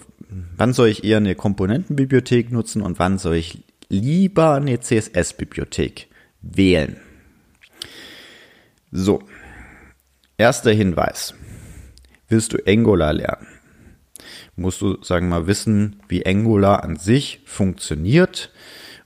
wann 0.55 0.73
soll 0.73 0.87
ich 0.87 1.03
eher 1.03 1.17
eine 1.17 1.35
Komponentenbibliothek 1.35 2.51
nutzen 2.51 2.81
und 2.81 2.99
wann 2.99 3.17
soll 3.17 3.35
ich 3.35 3.63
lieber 3.89 4.53
eine 4.53 4.79
CSS-Bibliothek 4.79 6.07
wählen? 6.41 6.97
So, 8.91 9.21
erster 10.37 10.71
Hinweis. 10.71 11.33
Willst 12.27 12.53
du 12.53 12.57
Angular 12.65 13.13
lernen? 13.13 13.47
Musst 14.59 14.81
du, 14.81 15.01
sagen 15.01 15.29
wir 15.29 15.39
mal, 15.39 15.47
wissen, 15.47 15.97
wie 16.07 16.25
Angular 16.25 16.83
an 16.83 16.97
sich 16.97 17.41
funktioniert 17.45 18.51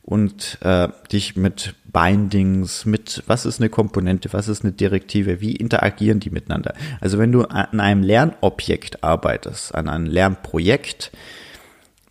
und 0.02 0.58
äh, 0.62 0.90
dich 1.12 1.36
mit 1.36 1.76
Bindings, 1.86 2.86
mit 2.86 3.24
was 3.28 3.46
ist 3.46 3.60
eine 3.60 3.70
Komponente, 3.70 4.34
was 4.34 4.48
ist 4.48 4.64
eine 4.64 4.74
Direktive, 4.74 5.40
wie 5.42 5.56
interagieren 5.56 6.20
die 6.20 6.32
miteinander. 6.32 6.74
Also 7.00 7.20
wenn 7.20 7.32
du 7.32 7.44
an 7.44 7.80
einem 7.80 8.04
Lernobjekt 8.04 9.04
arbeitest, 9.04 9.74
an 9.76 9.88
einem 9.88 10.06
Lernprojekt, 10.06 11.12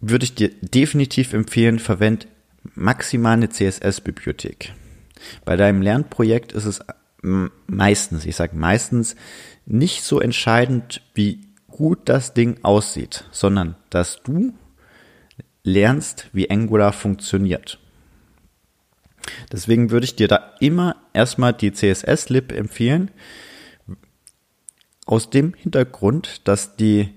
würde 0.00 0.24
ich 0.24 0.34
dir 0.34 0.50
definitiv 0.60 1.32
empfehlen, 1.32 1.78
verwend 1.78 2.28
maximal 2.74 3.34
eine 3.34 3.48
CSS-Bibliothek. 3.48 4.72
Bei 5.44 5.56
deinem 5.56 5.82
Lernprojekt 5.82 6.52
ist 6.52 6.64
es 6.64 6.80
meistens, 7.66 8.24
ich 8.24 8.36
sage 8.36 8.56
meistens, 8.56 9.16
nicht 9.66 10.02
so 10.02 10.20
entscheidend, 10.20 11.02
wie 11.14 11.40
gut 11.72 12.08
das 12.08 12.34
Ding 12.34 12.60
aussieht, 12.62 13.24
sondern 13.32 13.74
dass 13.90 14.22
du 14.22 14.54
lernst, 15.64 16.28
wie 16.32 16.48
Angular 16.50 16.92
funktioniert. 16.92 17.80
Deswegen 19.50 19.90
würde 19.90 20.04
ich 20.04 20.14
dir 20.14 20.28
da 20.28 20.52
immer 20.60 20.94
erstmal 21.12 21.52
die 21.52 21.72
CSS-Lib 21.72 22.52
empfehlen, 22.52 23.10
aus 25.04 25.30
dem 25.30 25.54
Hintergrund, 25.54 26.46
dass 26.46 26.76
die 26.76 27.08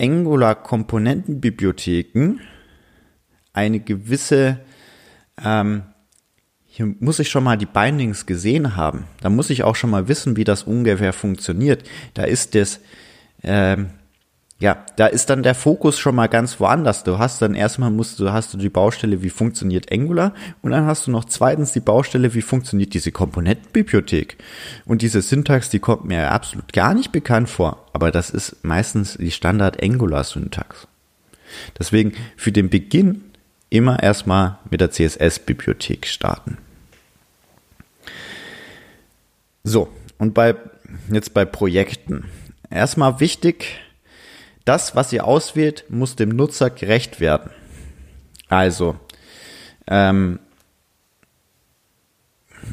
Angular-Komponentenbibliotheken 0.00 2.40
eine 3.52 3.78
gewisse 3.78 4.58
ähm, 5.42 5.84
hier 6.76 6.92
muss 6.98 7.20
ich 7.20 7.28
schon 7.28 7.44
mal 7.44 7.56
die 7.56 7.66
Bindings 7.66 8.26
gesehen 8.26 8.74
haben. 8.74 9.04
Da 9.20 9.30
muss 9.30 9.48
ich 9.48 9.62
auch 9.62 9.76
schon 9.76 9.90
mal 9.90 10.08
wissen, 10.08 10.36
wie 10.36 10.42
das 10.42 10.64
ungefähr 10.64 11.12
funktioniert. 11.12 11.88
Da 12.14 12.24
ist 12.24 12.56
das, 12.56 12.80
ähm, 13.44 13.90
ja, 14.60 14.86
da 14.96 15.06
ist 15.06 15.28
dann 15.30 15.42
der 15.42 15.54
Fokus 15.54 15.98
schon 15.98 16.14
mal 16.14 16.28
ganz 16.28 16.60
woanders. 16.60 17.04
Du 17.04 17.18
hast 17.18 17.42
dann 17.42 17.54
erstmal 17.54 17.90
musst 17.90 18.20
du, 18.20 18.32
hast 18.32 18.54
du 18.54 18.58
die 18.58 18.70
Baustelle, 18.70 19.22
wie 19.22 19.30
funktioniert 19.30 19.92
Angular 19.92 20.32
und 20.62 20.70
dann 20.70 20.86
hast 20.86 21.06
du 21.06 21.10
noch 21.10 21.24
zweitens 21.24 21.72
die 21.72 21.80
Baustelle, 21.80 22.34
wie 22.34 22.42
funktioniert 22.42 22.94
diese 22.94 23.12
Komponentenbibliothek. 23.12 24.38
Und 24.86 25.02
diese 25.02 25.22
Syntax, 25.22 25.70
die 25.70 25.80
kommt 25.80 26.04
mir 26.04 26.30
absolut 26.30 26.72
gar 26.72 26.94
nicht 26.94 27.12
bekannt 27.12 27.50
vor, 27.50 27.84
aber 27.92 28.10
das 28.10 28.30
ist 28.30 28.64
meistens 28.64 29.18
die 29.18 29.32
Standard 29.32 29.82
Angular 29.82 30.24
Syntax. 30.24 30.86
Deswegen 31.78 32.14
für 32.36 32.52
den 32.52 32.70
Beginn 32.70 33.22
immer 33.70 34.02
erstmal 34.02 34.58
mit 34.70 34.80
der 34.80 34.90
CSS-Bibliothek 34.90 36.06
starten. 36.06 36.58
So, 39.64 39.88
und 40.18 40.32
bei, 40.32 40.54
jetzt 41.10 41.34
bei 41.34 41.44
Projekten. 41.44 42.24
Erstmal 42.74 43.20
wichtig, 43.20 43.78
das, 44.64 44.96
was 44.96 45.12
ihr 45.12 45.24
auswählt, 45.24 45.84
muss 45.90 46.16
dem 46.16 46.30
Nutzer 46.30 46.70
gerecht 46.70 47.20
werden. 47.20 47.52
Also, 48.48 48.96
ähm, 49.86 50.40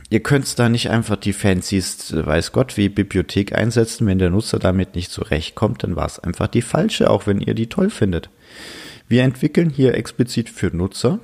ihr 0.09 0.21
könnt 0.21 0.57
da 0.57 0.69
nicht 0.69 0.89
einfach 0.89 1.17
die 1.17 1.33
Fancies, 1.33 2.15
weiß 2.15 2.51
Gott, 2.51 2.77
wie 2.77 2.89
Bibliothek 2.89 3.53
einsetzen. 3.53 4.07
Wenn 4.07 4.17
der 4.17 4.31
Nutzer 4.31 4.57
damit 4.57 4.95
nicht 4.95 5.11
zurechtkommt, 5.11 5.83
dann 5.83 5.95
war 5.95 6.07
es 6.07 6.17
einfach 6.17 6.47
die 6.47 6.63
falsche, 6.63 7.07
auch 7.07 7.27
wenn 7.27 7.39
ihr 7.39 7.53
die 7.53 7.69
toll 7.69 7.91
findet. 7.91 8.31
Wir 9.07 9.21
entwickeln 9.21 9.69
hier 9.69 9.93
explizit 9.93 10.49
für 10.49 10.75
Nutzer 10.75 11.19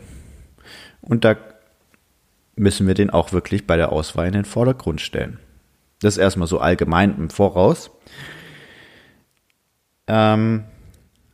und 1.01 1.25
da 1.25 1.35
müssen 2.55 2.85
wir 2.85 2.93
den 2.93 3.09
auch 3.09 3.31
wirklich 3.31 3.65
bei 3.65 3.75
der 3.75 3.91
Auswahl 3.91 4.27
in 4.27 4.33
den 4.33 4.45
Vordergrund 4.45 5.01
stellen. 5.01 5.39
Das 5.99 6.17
erstmal 6.17 6.47
so 6.47 6.59
allgemein 6.59 7.17
im 7.17 7.31
Voraus. 7.31 7.89
Ähm, 10.07 10.63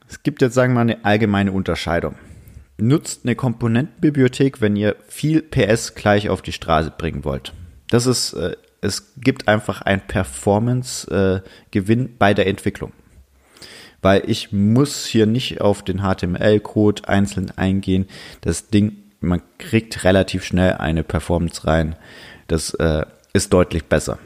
es 0.09 0.23
gibt 0.23 0.41
jetzt, 0.41 0.53
sagen 0.53 0.73
wir 0.73 0.83
mal, 0.83 0.91
eine 0.91 1.05
allgemeine 1.05 1.51
Unterscheidung. 1.51 2.15
Nutzt 2.77 3.21
eine 3.23 3.35
Komponentenbibliothek, 3.35 4.61
wenn 4.61 4.75
ihr 4.75 4.95
viel 5.07 5.41
PS 5.41 5.95
gleich 5.95 6.29
auf 6.29 6.41
die 6.41 6.51
Straße 6.51 6.93
bringen 6.97 7.23
wollt. 7.23 7.53
Das 7.89 8.05
ist, 8.05 8.33
äh, 8.33 8.55
es 8.81 9.13
gibt 9.17 9.47
einfach 9.47 9.81
einen 9.81 10.01
Performance-Gewinn 10.01 12.05
äh, 12.05 12.09
bei 12.17 12.33
der 12.33 12.47
Entwicklung. 12.47 12.91
Weil 14.01 14.23
ich 14.27 14.51
muss 14.51 15.05
hier 15.05 15.25
nicht 15.25 15.61
auf 15.61 15.83
den 15.83 15.99
HTML-Code 15.99 17.07
einzeln 17.07 17.51
eingehen. 17.55 18.07
Das 18.41 18.69
Ding, 18.69 18.97
man 19.21 19.41
kriegt 19.57 20.03
relativ 20.03 20.43
schnell 20.43 20.73
eine 20.73 21.03
Performance 21.03 21.65
rein. 21.65 21.95
Das 22.47 22.73
äh, 22.73 23.05
ist 23.31 23.53
deutlich 23.53 23.85
besser. 23.85 24.19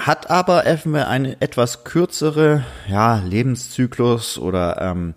Hat 0.00 0.30
aber 0.30 0.64
FML 0.64 1.04
eine 1.04 1.42
etwas 1.42 1.84
kürzere 1.84 2.64
ja, 2.88 3.18
Lebenszyklus 3.18 4.38
oder 4.38 4.80
ähm, 4.80 5.12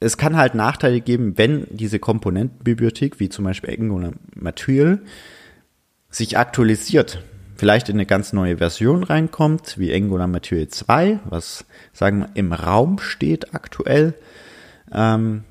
es 0.00 0.18
kann 0.18 0.36
halt 0.36 0.54
Nachteile 0.54 1.00
geben, 1.00 1.38
wenn 1.38 1.66
diese 1.70 1.98
Komponentenbibliothek, 1.98 3.18
wie 3.20 3.30
zum 3.30 3.46
Beispiel 3.46 3.70
Angular 3.70 4.12
Material, 4.34 5.00
sich 6.10 6.36
aktualisiert. 6.36 7.22
Vielleicht 7.56 7.88
in 7.88 7.96
eine 7.96 8.04
ganz 8.04 8.34
neue 8.34 8.58
Version 8.58 9.02
reinkommt, 9.02 9.78
wie 9.78 9.94
Angular 9.94 10.26
Material 10.26 10.68
2, 10.68 11.20
was 11.24 11.64
sagen 11.94 12.20
wir 12.20 12.28
im 12.34 12.52
Raum 12.52 12.98
steht 12.98 13.54
aktuell. 13.54 14.12
Ähm, 14.92 15.44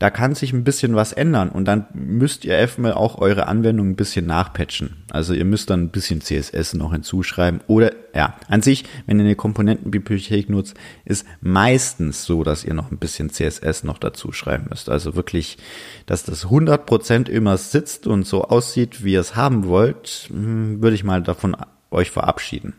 da 0.00 0.08
kann 0.08 0.34
sich 0.34 0.54
ein 0.54 0.64
bisschen 0.64 0.96
was 0.96 1.12
ändern 1.12 1.50
und 1.50 1.66
dann 1.66 1.86
müsst 1.92 2.46
ihr 2.46 2.66
FML 2.66 2.94
auch 2.94 3.18
eure 3.18 3.46
Anwendung 3.46 3.90
ein 3.90 3.96
bisschen 3.96 4.24
nachpatchen. 4.24 4.96
Also 5.10 5.34
ihr 5.34 5.44
müsst 5.44 5.68
dann 5.68 5.82
ein 5.82 5.90
bisschen 5.90 6.22
CSS 6.22 6.72
noch 6.72 6.92
hinzuschreiben 6.92 7.60
oder 7.66 7.92
ja, 8.14 8.34
an 8.48 8.62
sich, 8.62 8.86
wenn 9.06 9.18
ihr 9.18 9.26
eine 9.26 9.36
Komponentenbibliothek 9.36 10.48
nutzt, 10.48 10.74
ist 11.04 11.26
meistens 11.42 12.24
so, 12.24 12.42
dass 12.44 12.64
ihr 12.64 12.72
noch 12.72 12.90
ein 12.90 12.96
bisschen 12.96 13.28
CSS 13.28 13.84
noch 13.84 13.98
dazu 13.98 14.32
schreiben 14.32 14.68
müsst. 14.70 14.88
Also 14.88 15.16
wirklich, 15.16 15.58
dass 16.06 16.24
das 16.24 16.46
100% 16.46 17.28
immer 17.28 17.58
sitzt 17.58 18.06
und 18.06 18.26
so 18.26 18.44
aussieht, 18.44 19.04
wie 19.04 19.12
ihr 19.12 19.20
es 19.20 19.36
haben 19.36 19.66
wollt, 19.66 20.28
hm, 20.30 20.82
würde 20.82 20.94
ich 20.94 21.04
mal 21.04 21.22
davon 21.22 21.54
euch 21.90 22.10
verabschieden. 22.10 22.72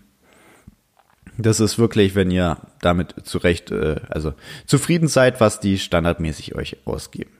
Das 1.41 1.59
ist 1.59 1.79
wirklich, 1.79 2.15
wenn 2.15 2.31
ihr 2.31 2.57
damit 2.81 3.15
zurecht, 3.23 3.71
äh, 3.71 4.01
also 4.09 4.33
zufrieden 4.65 5.07
seid, 5.07 5.39
was 5.39 5.59
die 5.59 5.79
standardmäßig 5.79 6.55
euch 6.55 6.77
ausgeben. 6.85 7.31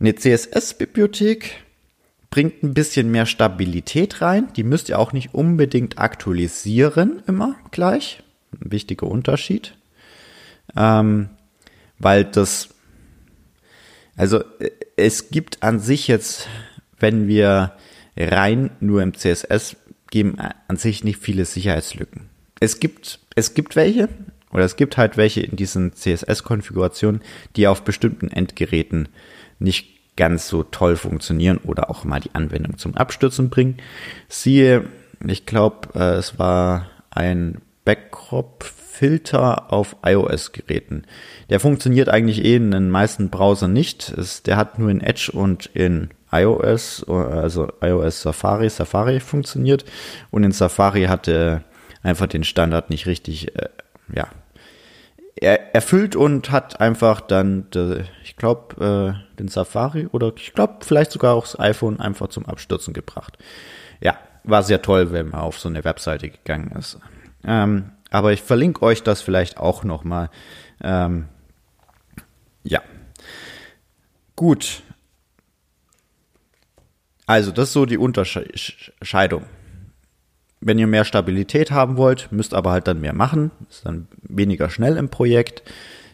Eine 0.00 0.14
CSS-Bibliothek 0.14 1.62
bringt 2.30 2.62
ein 2.62 2.74
bisschen 2.74 3.10
mehr 3.10 3.26
Stabilität 3.26 4.20
rein. 4.20 4.52
Die 4.54 4.64
müsst 4.64 4.88
ihr 4.88 4.98
auch 4.98 5.12
nicht 5.12 5.34
unbedingt 5.34 5.98
aktualisieren 5.98 7.22
immer 7.26 7.56
gleich. 7.70 8.22
Ein 8.52 8.72
wichtiger 8.72 9.06
Unterschied. 9.06 9.74
Ähm, 10.76 11.30
weil 11.98 12.24
das, 12.24 12.70
also 14.16 14.40
äh, 14.58 14.70
es 14.96 15.30
gibt 15.30 15.62
an 15.62 15.78
sich 15.78 16.08
jetzt, 16.08 16.48
wenn 16.98 17.28
wir 17.28 17.72
rein 18.16 18.70
nur 18.80 19.02
im 19.02 19.14
CSS 19.14 19.76
geben, 20.10 20.36
an 20.38 20.76
sich 20.76 21.04
nicht 21.04 21.18
viele 21.18 21.44
Sicherheitslücken 21.44 22.31
es 22.62 22.78
gibt, 22.78 23.18
es 23.34 23.54
gibt 23.54 23.74
welche, 23.74 24.08
oder 24.52 24.64
es 24.64 24.76
gibt 24.76 24.96
halt 24.96 25.16
welche 25.16 25.40
in 25.40 25.56
diesen 25.56 25.94
CSS-Konfigurationen, 25.94 27.20
die 27.56 27.66
auf 27.66 27.82
bestimmten 27.82 28.28
Endgeräten 28.28 29.08
nicht 29.58 29.88
ganz 30.16 30.46
so 30.46 30.62
toll 30.62 30.96
funktionieren 30.96 31.58
oder 31.58 31.90
auch 31.90 32.04
mal 32.04 32.20
die 32.20 32.34
Anwendung 32.34 32.78
zum 32.78 32.96
Abstürzen 32.96 33.50
bringen. 33.50 33.78
Siehe, 34.28 34.84
ich 35.26 35.46
glaube, 35.46 35.88
äh, 35.98 36.18
es 36.18 36.38
war 36.38 36.86
ein 37.10 37.58
Backcrop-Filter 37.84 39.72
auf 39.72 39.96
iOS-Geräten. 40.04 41.04
Der 41.50 41.58
funktioniert 41.58 42.08
eigentlich 42.08 42.44
eh 42.44 42.56
in 42.56 42.70
den 42.70 42.90
meisten 42.90 43.30
Browsern 43.30 43.72
nicht. 43.72 44.14
Der 44.46 44.56
hat 44.56 44.78
nur 44.78 44.90
in 44.90 45.00
Edge 45.00 45.32
und 45.32 45.66
in 45.66 46.10
iOS, 46.30 47.04
also 47.08 47.68
iOS 47.80 48.22
Safari, 48.22 48.70
Safari 48.70 49.18
funktioniert. 49.18 49.84
Und 50.30 50.44
in 50.44 50.52
Safari 50.52 51.04
hatte 51.04 51.64
einfach 52.02 52.26
den 52.26 52.44
Standard 52.44 52.90
nicht 52.90 53.06
richtig, 53.06 53.56
äh, 53.56 53.68
ja, 54.14 54.28
er, 55.36 55.74
erfüllt 55.74 56.16
und 56.16 56.50
hat 56.50 56.80
einfach 56.80 57.20
dann, 57.20 57.70
de, 57.70 58.04
ich 58.22 58.36
glaube, 58.36 59.16
äh, 59.24 59.36
den 59.38 59.48
Safari 59.48 60.06
oder 60.06 60.32
ich 60.36 60.52
glaube 60.52 60.84
vielleicht 60.84 61.12
sogar 61.12 61.34
auch 61.34 61.44
das 61.44 61.58
iPhone 61.58 62.00
einfach 62.00 62.28
zum 62.28 62.46
Abstürzen 62.46 62.94
gebracht. 62.94 63.38
Ja, 64.00 64.18
war 64.44 64.62
sehr 64.62 64.82
toll, 64.82 65.12
wenn 65.12 65.30
man 65.30 65.40
auf 65.40 65.58
so 65.58 65.68
eine 65.68 65.84
Webseite 65.84 66.30
gegangen 66.30 66.72
ist. 66.78 66.98
Ähm, 67.44 67.92
aber 68.10 68.32
ich 68.32 68.42
verlinke 68.42 68.82
euch 68.82 69.02
das 69.02 69.22
vielleicht 69.22 69.58
auch 69.58 69.84
nochmal. 69.84 70.30
Ähm, 70.82 71.28
ja. 72.62 72.82
Gut. 74.36 74.82
Also, 77.26 77.52
das 77.52 77.68
ist 77.68 77.72
so 77.72 77.86
die 77.86 77.98
Unterscheidung. 77.98 79.46
Wenn 80.64 80.78
ihr 80.78 80.86
mehr 80.86 81.04
Stabilität 81.04 81.72
haben 81.72 81.96
wollt, 81.96 82.30
müsst 82.30 82.54
aber 82.54 82.70
halt 82.70 82.86
dann 82.86 83.00
mehr 83.00 83.12
machen, 83.12 83.50
ist 83.68 83.84
dann 83.84 84.06
weniger 84.22 84.70
schnell 84.70 84.96
im 84.96 85.08
Projekt, 85.08 85.64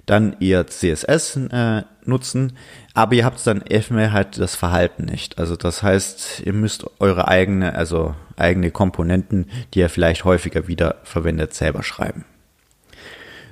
dann 0.06 0.36
ihr 0.40 0.66
CSS 0.66 1.36
äh, 1.36 1.82
nutzen, 2.06 2.54
aber 2.94 3.14
ihr 3.14 3.26
habt 3.26 3.46
dann 3.46 3.60
erstmal 3.60 4.10
halt 4.12 4.38
das 4.38 4.54
Verhalten 4.54 5.04
nicht. 5.04 5.38
Also 5.38 5.54
das 5.54 5.82
heißt, 5.82 6.42
ihr 6.46 6.54
müsst 6.54 6.86
eure 6.98 7.28
eigene, 7.28 7.74
also 7.74 8.14
eigene 8.36 8.70
Komponenten, 8.70 9.50
die 9.74 9.80
ihr 9.80 9.90
vielleicht 9.90 10.24
häufiger 10.24 10.66
wieder 10.66 10.96
verwendet, 11.04 11.52
selber 11.52 11.82
schreiben. 11.82 12.24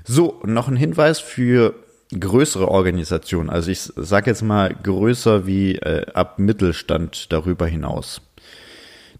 So, 0.02 0.40
noch 0.44 0.68
ein 0.68 0.76
Hinweis 0.76 1.20
für 1.20 1.74
größere 2.18 2.68
Organisationen. 2.68 3.50
Also 3.50 3.70
ich 3.70 3.80
sage 3.80 4.30
jetzt 4.30 4.42
mal 4.42 4.74
größer 4.74 5.46
wie 5.46 5.74
äh, 5.76 6.06
ab 6.14 6.38
Mittelstand 6.38 7.32
darüber 7.32 7.66
hinaus. 7.66 8.22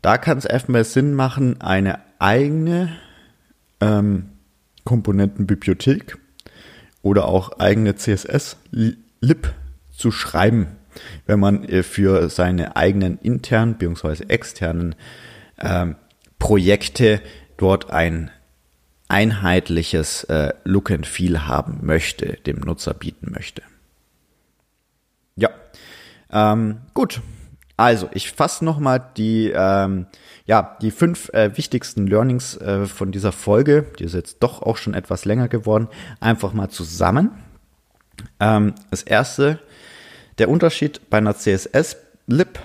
Da 0.02 0.18
kann 0.18 0.38
es 0.38 0.44
erstmal 0.44 0.84
Sinn 0.84 1.14
machen, 1.14 1.60
eine 1.60 2.00
eigene 2.18 2.96
ähm, 3.80 4.30
Komponentenbibliothek 4.84 6.18
oder 7.02 7.26
auch 7.26 7.58
eigene 7.58 7.96
CSS-Lib 7.96 9.54
zu 9.90 10.10
schreiben, 10.10 10.68
wenn 11.26 11.40
man 11.40 11.64
äh, 11.64 11.82
für 11.82 12.28
seine 12.30 12.76
eigenen 12.76 13.18
internen 13.18 13.74
bzw. 13.74 14.24
externen 14.28 14.94
ähm, 15.58 15.96
Projekte 16.38 17.20
dort 17.56 17.90
ein 17.90 18.30
einheitliches 19.08 20.24
äh, 20.24 20.52
Look 20.64 20.90
and 20.90 21.06
Feel 21.06 21.46
haben 21.46 21.78
möchte, 21.82 22.38
dem 22.46 22.60
Nutzer 22.60 22.94
bieten 22.94 23.32
möchte. 23.32 23.62
Ja, 25.36 25.50
ähm, 26.30 26.78
gut. 26.92 27.20
Also, 27.76 28.08
ich 28.12 28.32
fasse 28.32 28.64
nochmal 28.64 29.10
die, 29.16 29.52
ähm, 29.54 30.06
ja, 30.46 30.76
die 30.80 30.90
fünf 30.90 31.28
äh, 31.30 31.56
wichtigsten 31.56 32.06
Learnings 32.06 32.56
äh, 32.56 32.86
von 32.86 33.12
dieser 33.12 33.32
Folge, 33.32 33.86
die 33.98 34.04
ist 34.04 34.14
jetzt 34.14 34.42
doch 34.42 34.62
auch 34.62 34.78
schon 34.78 34.94
etwas 34.94 35.24
länger 35.26 35.48
geworden, 35.48 35.88
einfach 36.20 36.54
mal 36.54 36.70
zusammen. 36.70 37.32
Ähm, 38.40 38.74
das 38.90 39.02
erste, 39.02 39.58
der 40.38 40.48
Unterschied 40.48 41.10
bei 41.10 41.18
einer 41.18 41.36
CSS-Lib 41.36 42.58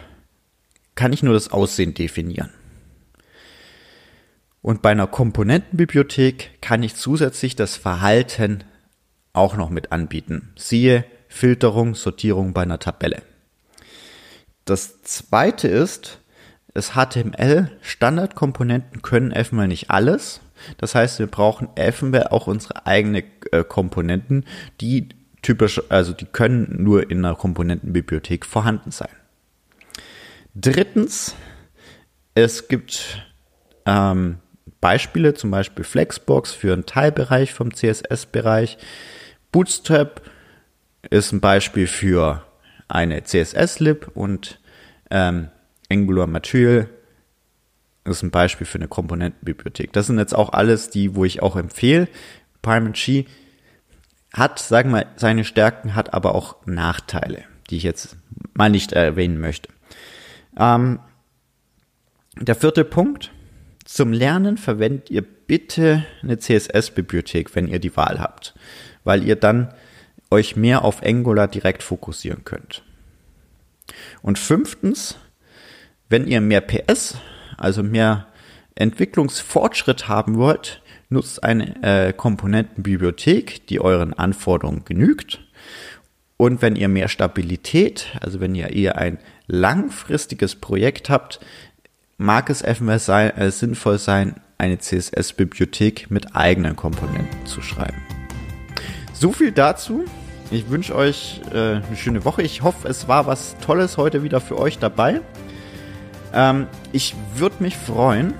kann 0.95 1.11
ich 1.11 1.23
nur 1.23 1.33
das 1.33 1.51
Aussehen 1.51 1.93
definieren. 1.93 2.51
Und 4.61 4.81
bei 4.81 4.91
einer 4.91 5.07
Komponentenbibliothek 5.07 6.61
kann 6.61 6.83
ich 6.83 6.95
zusätzlich 6.95 7.55
das 7.55 7.75
Verhalten 7.75 8.63
auch 9.33 9.55
noch 9.55 9.69
mit 9.69 9.91
anbieten. 9.91 10.53
Siehe 10.55 11.03
Filterung, 11.27 11.95
Sortierung 11.95 12.53
bei 12.53 12.61
einer 12.61 12.79
Tabelle. 12.79 13.23
Das 14.65 15.01
zweite 15.01 15.67
ist, 15.67 16.19
es 16.73 16.91
HTML 16.93 17.69
Standardkomponenten 17.81 19.01
können 19.01 19.31
FML 19.31 19.67
nicht 19.67 19.89
alles. 19.89 20.41
Das 20.77 20.95
heißt, 20.95 21.19
wir 21.19 21.27
brauchen 21.27 21.69
FML 21.75 22.27
auch 22.29 22.47
unsere 22.47 22.85
eigene 22.85 23.23
äh, 23.51 23.63
Komponenten, 23.63 24.45
die 24.79 25.09
typisch, 25.41 25.81
also 25.89 26.13
die 26.13 26.25
können 26.25 26.83
nur 26.83 27.09
in 27.09 27.25
einer 27.25 27.35
Komponentenbibliothek 27.35 28.45
vorhanden 28.45 28.91
sein. 28.91 29.09
Drittens, 30.53 31.35
es 32.35 32.67
gibt 32.67 33.25
ähm, 33.85 34.37
Beispiele, 34.79 35.33
zum 35.33 35.51
Beispiel 35.51 35.83
Flexbox 35.83 36.51
für 36.51 36.73
einen 36.73 36.85
Teilbereich 36.85 37.53
vom 37.53 37.73
CSS-Bereich. 37.73 38.77
Bootstrap 39.51 40.21
ist 41.09 41.31
ein 41.31 41.41
Beispiel 41.41 41.87
für 41.87 42.45
eine 42.91 43.23
CSS-Lib 43.23 44.11
und 44.13 44.59
ähm, 45.09 45.49
Angular 45.89 46.27
Material 46.27 46.89
ist 48.03 48.23
ein 48.23 48.31
Beispiel 48.31 48.65
für 48.65 48.77
eine 48.77 48.87
Komponentenbibliothek. 48.87 49.93
Das 49.93 50.07
sind 50.07 50.17
jetzt 50.17 50.33
auch 50.33 50.53
alles 50.53 50.89
die, 50.89 51.15
wo 51.15 51.25
ich 51.25 51.41
auch 51.41 51.55
empfehle. 51.55 52.07
Primal 52.61 52.93
hat, 54.33 54.59
sagen 54.59 54.91
wir, 54.91 55.07
seine 55.17 55.43
Stärken, 55.43 55.95
hat 55.95 56.13
aber 56.13 56.35
auch 56.35 56.65
Nachteile, 56.65 57.43
die 57.69 57.77
ich 57.77 57.83
jetzt 57.83 58.15
mal 58.53 58.69
nicht 58.69 58.93
erwähnen 58.93 59.39
möchte. 59.39 59.69
Ähm, 60.57 60.99
der 62.39 62.55
vierte 62.55 62.85
Punkt. 62.85 63.31
Zum 63.83 64.13
Lernen 64.13 64.57
verwendet 64.57 65.09
ihr 65.09 65.21
bitte 65.21 66.05
eine 66.21 66.37
CSS-Bibliothek, 66.37 67.55
wenn 67.55 67.67
ihr 67.67 67.79
die 67.79 67.95
Wahl 67.97 68.21
habt, 68.21 68.53
weil 69.03 69.23
ihr 69.23 69.35
dann 69.35 69.73
euch 70.31 70.55
mehr 70.55 70.83
auf 70.83 71.03
Angular 71.03 71.47
direkt 71.47 71.83
fokussieren 71.83 72.43
könnt. 72.45 72.83
Und 74.21 74.39
fünftens, 74.39 75.17
wenn 76.09 76.27
ihr 76.27 76.41
mehr 76.41 76.61
PS, 76.61 77.17
also 77.57 77.83
mehr 77.83 78.27
Entwicklungsfortschritt 78.75 80.07
haben 80.07 80.37
wollt, 80.37 80.81
nutzt 81.09 81.43
eine 81.43 81.83
äh, 81.83 82.13
Komponentenbibliothek, 82.13 83.67
die 83.67 83.81
euren 83.81 84.13
Anforderungen 84.13 84.85
genügt. 84.85 85.41
Und 86.37 86.61
wenn 86.61 86.75
ihr 86.75 86.87
mehr 86.87 87.09
Stabilität, 87.09 88.07
also 88.19 88.39
wenn 88.39 88.55
ihr 88.55 88.69
eher 88.71 88.97
ein 88.97 89.19
langfristiges 89.47 90.55
Projekt 90.55 91.09
habt, 91.09 91.39
mag 92.17 92.49
es 92.49 92.61
eventuell 92.61 92.99
sein, 92.99 93.37
äh, 93.37 93.51
sinnvoll 93.51 93.99
sein, 93.99 94.35
eine 94.57 94.77
CSS-Bibliothek 94.77 96.09
mit 96.09 96.35
eigenen 96.35 96.75
Komponenten 96.75 97.45
zu 97.45 97.61
schreiben. 97.61 97.97
So 99.13 99.31
viel 99.31 99.51
dazu. 99.51 100.05
Ich 100.51 100.69
wünsche 100.69 100.93
euch 100.93 101.41
äh, 101.53 101.57
eine 101.57 101.95
schöne 101.95 102.25
Woche. 102.25 102.41
Ich 102.41 102.61
hoffe, 102.61 102.87
es 102.89 103.07
war 103.07 103.25
was 103.25 103.55
Tolles 103.59 103.97
heute 103.97 104.21
wieder 104.21 104.41
für 104.41 104.59
euch 104.59 104.79
dabei. 104.79 105.21
Ähm, 106.33 106.67
ich 106.91 107.15
würde 107.35 107.55
mich 107.59 107.77
freuen, 107.77 108.33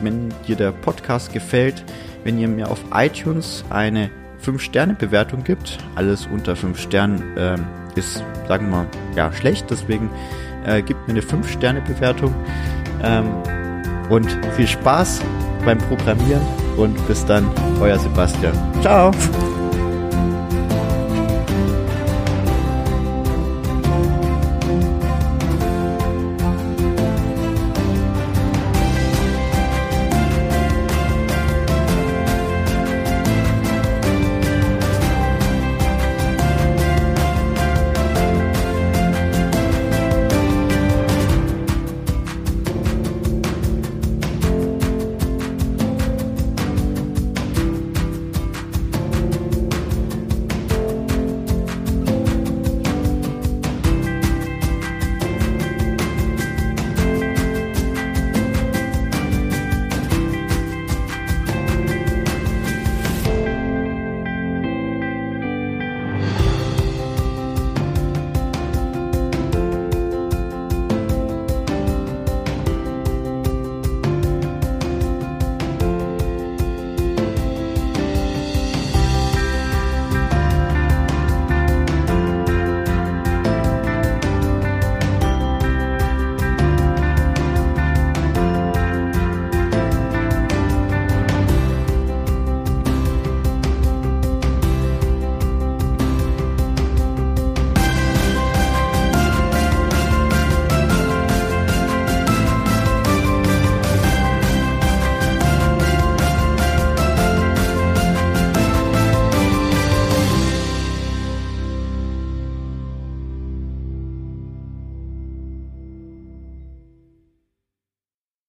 wenn 0.00 0.34
dir 0.48 0.56
der 0.56 0.72
Podcast 0.72 1.32
gefällt, 1.32 1.84
wenn 2.24 2.38
ihr 2.38 2.48
mir 2.48 2.70
auf 2.70 2.80
iTunes 2.92 3.64
eine 3.70 4.10
5-Sterne-Bewertung 4.44 5.44
gibt. 5.44 5.78
Alles 5.94 6.26
unter 6.26 6.56
5 6.56 6.78
Sternen 6.78 7.22
ähm, 7.36 7.66
ist, 7.94 8.24
sagen 8.48 8.70
wir 8.70 8.78
mal, 8.78 8.86
ja, 9.14 9.32
schlecht. 9.32 9.70
Deswegen 9.70 10.10
äh, 10.66 10.82
gibt 10.82 11.06
mir 11.06 11.14
eine 11.14 11.22
5-Sterne-Bewertung. 11.22 12.34
Ähm, 13.02 13.26
und 14.10 14.28
viel 14.56 14.66
Spaß 14.66 15.20
beim 15.64 15.78
Programmieren 15.78 16.42
und 16.76 17.06
bis 17.06 17.24
dann, 17.24 17.48
euer 17.80 17.98
Sebastian. 17.98 18.54
Ciao! 18.82 19.12